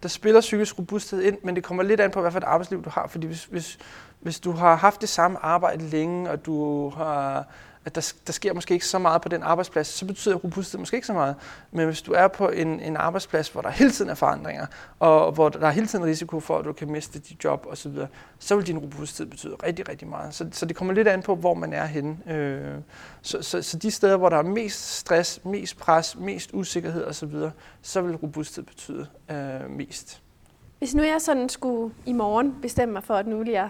der 0.04 0.10
spiller 0.10 0.42
psykisk 0.42 0.80
robusthed 0.80 1.22
ind, 1.22 1.38
men 1.44 1.56
det 1.56 1.64
kommer 1.64 1.84
lidt 1.84 2.00
an 2.00 2.12
på, 2.12 2.22
hvad 2.22 2.32
for 2.32 2.38
et 2.38 2.44
arbejdsliv 2.44 2.84
du 2.84 2.90
har. 2.90 3.08
Fordi 3.08 3.28
hvis, 3.28 3.46
hvis, 3.46 3.80
hvis 4.20 4.40
du 4.40 4.52
har 4.52 4.76
haft 4.76 5.02
det 5.02 5.10
samme 5.10 5.46
arbejde 5.46 5.84
længe, 5.84 6.30
og 6.30 6.46
du 6.46 6.90
har 6.90 7.48
at 7.86 7.96
der, 7.96 8.14
der 8.28 8.34
sker 8.34 8.54
måske 8.54 8.74
ikke 8.74 8.86
så 8.86 9.00
meget 9.00 9.22
på 9.22 9.30
den 9.30 9.44
arbejdsplads, 9.44 9.88
så 9.88 10.06
betyder 10.06 10.36
robusthed 10.36 10.80
måske 10.80 10.96
ikke 10.96 11.08
så 11.08 11.14
meget. 11.14 11.36
Men 11.72 11.86
hvis 11.86 12.02
du 12.02 12.12
er 12.12 12.28
på 12.28 12.50
en, 12.50 12.80
en 12.80 12.98
arbejdsplads, 12.98 13.50
hvor 13.50 13.62
der 13.62 13.70
hele 13.70 13.92
tiden 13.92 14.12
er 14.12 14.16
forandringer, 14.16 14.66
og 15.00 15.32
hvor 15.32 15.50
der 15.50 15.68
er 15.68 15.72
hele 15.72 15.88
tiden 15.88 16.06
risiko 16.06 16.40
for, 16.40 16.58
at 16.58 16.66
du 16.66 16.74
kan 16.74 16.92
miste 16.92 17.20
dit 17.20 17.44
job 17.44 17.66
osv., 17.70 17.94
så, 17.94 18.08
så 18.40 18.56
vil 18.56 18.68
din 18.68 18.78
robusthed 18.78 19.26
betyde 19.26 19.56
rigtig, 19.64 19.90
rigtig 19.90 20.08
meget. 20.08 20.34
Så, 20.34 20.48
så 20.52 20.66
det 20.66 20.76
kommer 20.76 20.94
lidt 20.94 21.08
an 21.08 21.22
på, 21.22 21.36
hvor 21.36 21.54
man 21.54 21.74
er 21.74 21.86
henne. 21.86 22.18
Øh, 22.28 22.76
så, 23.22 23.42
så, 23.42 23.62
så 23.62 23.78
de 23.78 23.92
steder, 23.92 24.18
hvor 24.18 24.30
der 24.30 24.38
er 24.38 24.44
mest 24.44 24.98
stress, 24.98 25.46
mest 25.46 25.78
pres, 25.78 26.18
mest 26.20 26.50
usikkerhed 26.54 27.06
osv., 27.06 27.32
så, 27.32 27.52
så 27.82 28.02
vil 28.02 28.16
robusthed 28.16 28.64
betyde 28.64 29.08
øh, 29.32 29.70
mest. 29.70 30.22
Hvis 30.78 30.96
nu 30.96 31.04
jeg 31.04 31.22
sådan 31.22 31.50
skulle 31.50 31.94
i 32.06 32.14
morgen 32.14 32.56
bestemme 32.62 32.94
mig 32.94 33.04
for, 33.04 33.14
at 33.14 33.28
nu 33.28 33.38
vil 33.38 33.48
jeg 33.48 33.70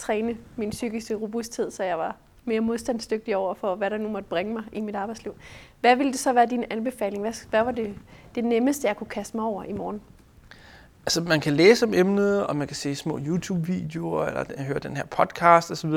træne 0.00 0.36
min 0.56 0.70
psykiske 0.70 1.14
robusthed, 1.14 1.70
så 1.70 1.82
jeg 1.82 1.98
var 1.98 2.16
mere 2.44 2.60
modstandsdygtig 2.60 3.36
over 3.36 3.54
for, 3.54 3.74
hvad 3.74 3.90
der 3.90 3.98
nu 3.98 4.08
måtte 4.08 4.28
bringe 4.28 4.52
mig 4.52 4.62
i 4.72 4.80
mit 4.80 4.94
arbejdsliv. 4.94 5.34
Hvad 5.80 5.96
ville 5.96 6.12
det 6.12 6.20
så 6.20 6.32
være 6.32 6.46
din 6.46 6.64
anbefaling? 6.70 7.22
Hvad, 7.22 7.32
hvad 7.50 7.62
var 7.62 7.72
det, 7.72 7.94
det 8.34 8.44
nemmeste, 8.44 8.88
jeg 8.88 8.96
kunne 8.96 9.06
kaste 9.06 9.36
mig 9.36 9.46
over 9.46 9.64
i 9.64 9.72
morgen? 9.72 10.00
Altså, 11.06 11.20
man 11.20 11.40
kan 11.40 11.52
læse 11.52 11.86
om 11.86 11.94
emnet, 11.94 12.46
og 12.46 12.56
man 12.56 12.66
kan 12.66 12.76
se 12.76 12.94
små 12.94 13.18
YouTube-videoer, 13.18 14.26
eller 14.26 14.62
høre 14.62 14.78
den 14.78 14.96
her 14.96 15.04
podcast 15.04 15.70
osv., 15.70 15.94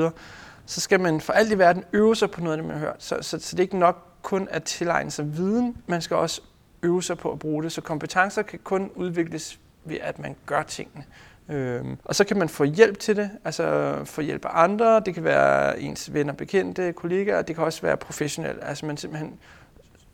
så 0.66 0.80
skal 0.80 1.00
man 1.00 1.20
for 1.20 1.32
alt 1.32 1.52
i 1.52 1.58
verden 1.58 1.84
øve 1.92 2.16
sig 2.16 2.30
på 2.30 2.40
noget 2.40 2.56
af 2.56 2.62
det, 2.62 2.66
man 2.66 2.78
har 2.78 2.86
hørt. 2.86 2.96
Så, 2.98 3.18
så, 3.20 3.38
så 3.38 3.56
det 3.56 3.58
er 3.58 3.62
ikke 3.62 3.78
nok 3.78 4.08
kun 4.22 4.48
at 4.50 4.62
tilegne 4.62 5.10
sig 5.10 5.36
viden, 5.36 5.76
man 5.86 6.02
skal 6.02 6.16
også 6.16 6.40
øve 6.82 7.02
sig 7.02 7.18
på 7.18 7.32
at 7.32 7.38
bruge 7.38 7.62
det. 7.62 7.72
Så 7.72 7.80
kompetencer 7.80 8.42
kan 8.42 8.58
kun 8.64 8.90
udvikles 8.94 9.60
ved, 9.84 9.96
at 10.00 10.18
man 10.18 10.36
gør 10.46 10.62
tingene. 10.62 11.04
Øhm, 11.48 11.96
og 12.04 12.14
så 12.14 12.24
kan 12.24 12.38
man 12.38 12.48
få 12.48 12.64
hjælp 12.64 12.98
til 12.98 13.16
det, 13.16 13.30
altså 13.44 13.94
få 14.04 14.20
hjælp 14.20 14.44
af 14.44 14.50
andre. 14.52 15.00
Det 15.00 15.14
kan 15.14 15.24
være 15.24 15.80
ens 15.80 16.12
venner, 16.12 16.32
bekendte, 16.32 16.92
kollegaer. 16.92 17.42
Det 17.42 17.56
kan 17.56 17.64
også 17.64 17.82
være 17.82 17.96
professionelt. 17.96 18.58
Altså 18.62 18.86
man 18.86 18.96
simpelthen 18.96 19.38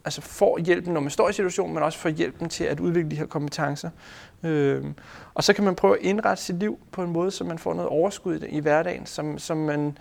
altså 0.05 0.21
får 0.21 0.59
hjælpen, 0.59 0.95
når 0.95 1.01
man 1.01 1.11
står 1.11 1.29
i 1.29 1.33
situationen, 1.33 1.75
men 1.75 1.83
også 1.83 1.99
får 1.99 2.09
hjælpen 2.09 2.49
til 2.49 2.65
at 2.65 2.81
udvikle 2.81 3.11
de 3.11 3.17
her 3.17 3.27
kompetencer. 3.27 3.91
Øhm, 4.43 4.95
og 5.35 5.45
så 5.45 5.53
kan 5.53 5.65
man 5.65 5.75
prøve 5.75 5.99
at 5.99 6.05
indrette 6.05 6.43
sit 6.43 6.57
liv 6.57 6.79
på 6.93 7.03
en 7.03 7.11
måde, 7.11 7.31
så 7.31 7.45
man 7.45 7.59
får 7.59 7.75
noget 7.75 7.89
overskud 7.89 8.41
i, 8.49 8.59
hverdagen, 8.59 9.07
som, 9.07 9.39
som 9.39 9.57
man, 9.57 9.99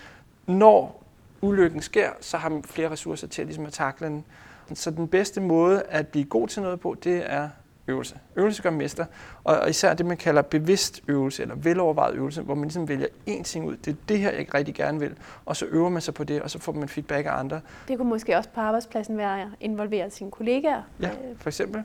når 0.48 1.04
ulykken 1.42 1.82
sker, 1.82 2.10
så 2.22 2.38
har 2.38 2.50
man 2.50 2.64
flere 2.64 2.92
ressourcer 2.92 3.28
til 3.28 3.46
ligesom 3.46 3.66
at 3.66 3.74
takle 3.74 4.08
den. 4.08 4.26
Så 4.74 4.92
den 4.92 5.08
bedste 5.08 5.42
måde 5.42 5.84
at 5.90 6.08
blive 6.08 6.26
god 6.26 6.48
til 6.48 6.62
noget 6.62 6.80
på, 6.80 6.96
det 7.04 7.24
er 7.26 7.50
øvelse. 7.90 8.16
Øvelse 8.36 8.62
gør 8.62 8.70
mester, 8.70 9.06
og 9.44 9.70
især 9.70 9.94
det, 9.94 10.06
man 10.06 10.18
kalder 10.18 10.42
bevidst 10.42 11.02
øvelse, 11.08 11.42
eller 11.42 11.56
velovervejet 11.56 12.16
øvelse, 12.16 12.42
hvor 12.42 12.56
man 12.56 12.64
ligesom 12.64 12.88
vælger 12.88 13.08
én 13.28 13.44
ting 13.44 13.66
ud. 13.66 13.78
Det 13.78 13.92
er 13.92 13.96
det 14.10 14.20
her, 14.20 14.32
jeg 14.32 14.54
rigtig 14.54 14.76
gerne 14.76 15.00
vil, 15.00 15.16
og 15.46 15.56
så 15.56 15.66
øver 15.66 15.90
man 15.90 16.02
sig 16.02 16.14
på 16.14 16.24
det, 16.24 16.42
og 16.42 16.50
så 16.50 16.60
får 16.60 16.72
man 16.72 16.90
feedback 16.90 17.26
af 17.26 17.32
andre. 17.32 17.62
Det 17.88 17.98
kunne 17.98 18.10
måske 18.10 18.38
også 18.38 18.50
på 18.50 18.62
arbejdspladsen 18.62 19.18
være 19.18 19.42
at 19.42 19.48
involvere 19.60 20.10
sine 20.10 20.32
kollegaer. 20.32 20.82
Ja, 21.02 21.10
for 21.38 21.50
eksempel. 21.50 21.84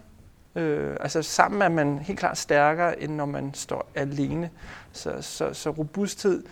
Øh, 0.57 0.97
altså 1.01 1.23
sammen 1.23 1.63
er 1.63 1.69
man 1.69 1.99
helt 1.99 2.19
klart 2.19 2.39
stærkere, 2.39 3.03
end 3.03 3.15
når 3.15 3.27
man 3.27 3.55
står 3.55 3.91
alene. 3.95 4.51
Så, 4.93 5.13
så, 5.21 5.53
så 5.53 5.71
robusthed, 5.71 6.45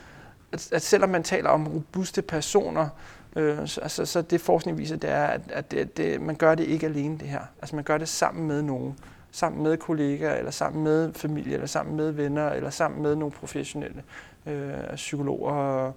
at, 0.52 0.72
at 0.72 0.82
selvom 0.82 1.10
man 1.10 1.22
taler 1.22 1.50
om 1.50 1.68
robuste 1.68 2.22
personer, 2.22 2.88
øh, 3.36 3.66
så, 3.66 3.80
altså, 3.80 4.06
så 4.06 4.22
det 4.22 4.40
forskning 4.40 4.78
viser, 4.78 4.96
det 4.96 5.10
er, 5.10 5.24
at, 5.24 5.40
at 5.52 5.70
det, 5.70 5.96
det, 5.96 6.20
man 6.20 6.34
gør 6.34 6.54
det 6.54 6.64
ikke 6.64 6.86
alene 6.86 7.18
det 7.18 7.28
her. 7.28 7.40
Altså 7.62 7.76
man 7.76 7.84
gør 7.84 7.98
det 7.98 8.08
sammen 8.08 8.46
med 8.46 8.62
nogen 8.62 8.98
sammen 9.32 9.62
med 9.62 9.76
kollegaer, 9.76 10.34
eller 10.34 10.50
sammen 10.50 10.84
med 10.84 11.12
familie, 11.14 11.52
eller 11.54 11.66
sammen 11.66 11.96
med 11.96 12.10
venner, 12.10 12.48
eller 12.50 12.70
sammen 12.70 13.02
med 13.02 13.16
nogle 13.16 13.32
professionelle 13.32 14.02
øh, 14.46 14.78
altså 14.78 14.96
psykologer, 14.96 15.92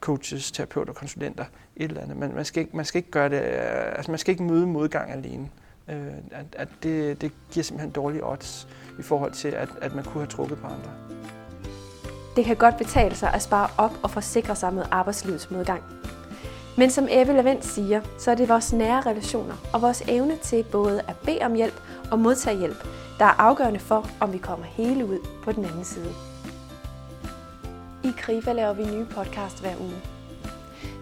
coaches, 0.00 0.52
terapeuter, 0.52 0.92
konsulenter, 0.92 1.44
et 1.76 1.88
eller 1.88 2.00
andet. 2.00 2.16
Men 2.16 2.34
man 2.34 2.44
skal 2.44 2.60
ikke, 2.60 2.76
man 2.76 2.84
skal 2.84 2.98
ikke 2.98 3.10
gøre 3.10 3.28
det, 3.28 3.40
altså 3.96 4.10
man 4.10 4.18
skal 4.18 4.32
ikke 4.32 4.42
møde 4.42 4.66
modgang 4.66 5.12
alene. 5.12 5.48
Øh, 5.88 6.06
at, 6.30 6.46
at 6.52 6.68
det, 6.82 7.20
det 7.20 7.32
giver 7.50 7.64
simpelthen 7.64 7.90
dårlige 7.90 8.26
odds 8.26 8.68
i 8.98 9.02
forhold 9.02 9.32
til, 9.32 9.48
at, 9.48 9.68
at 9.80 9.94
man 9.94 10.04
kunne 10.04 10.20
have 10.20 10.30
trukket 10.30 10.58
på 10.58 10.66
andre. 10.66 10.90
Det 12.36 12.44
kan 12.44 12.56
godt 12.56 12.78
betale 12.78 13.14
sig 13.14 13.34
at 13.34 13.42
spare 13.42 13.68
op 13.78 13.92
og 14.02 14.10
forsikre 14.10 14.56
sig 14.56 14.74
med 14.74 14.84
arbejdslivets 14.90 15.50
modgang. 15.50 15.82
Men 16.76 16.90
som 16.90 17.08
Eve 17.10 17.32
Lavend 17.32 17.62
siger, 17.62 18.00
så 18.18 18.30
er 18.30 18.34
det 18.34 18.48
vores 18.48 18.72
nære 18.72 19.00
relationer 19.00 19.54
og 19.72 19.82
vores 19.82 20.02
evne 20.08 20.36
til 20.42 20.64
både 20.72 21.00
at 21.08 21.16
bede 21.24 21.42
om 21.42 21.54
hjælp 21.54 21.80
og 22.10 22.18
modtage 22.18 22.58
hjælp, 22.58 22.86
der 23.18 23.24
er 23.24 23.40
afgørende 23.40 23.80
for, 23.80 24.08
om 24.20 24.32
vi 24.32 24.38
kommer 24.38 24.66
hele 24.66 25.06
ud 25.06 25.18
på 25.44 25.52
den 25.52 25.64
anden 25.64 25.84
side. 25.84 26.12
I 28.04 28.12
Krifa 28.18 28.52
laver 28.52 28.72
vi 28.72 28.84
nye 28.84 29.04
podcast 29.04 29.60
hver 29.60 29.76
uge. 29.80 30.02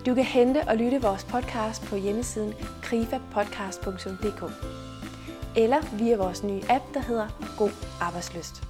Du 0.06 0.14
kan 0.14 0.24
hente 0.24 0.68
og 0.68 0.76
lytte 0.76 1.02
vores 1.02 1.24
podcast 1.24 1.82
på 1.82 1.96
hjemmesiden 1.96 2.54
krifapodcast.dk 2.82 4.52
eller 5.56 5.96
via 5.96 6.16
vores 6.16 6.42
nye 6.42 6.62
app, 6.68 6.84
der 6.94 7.00
hedder 7.00 7.28
God 7.58 7.70
Arbejdsløst. 8.00 8.69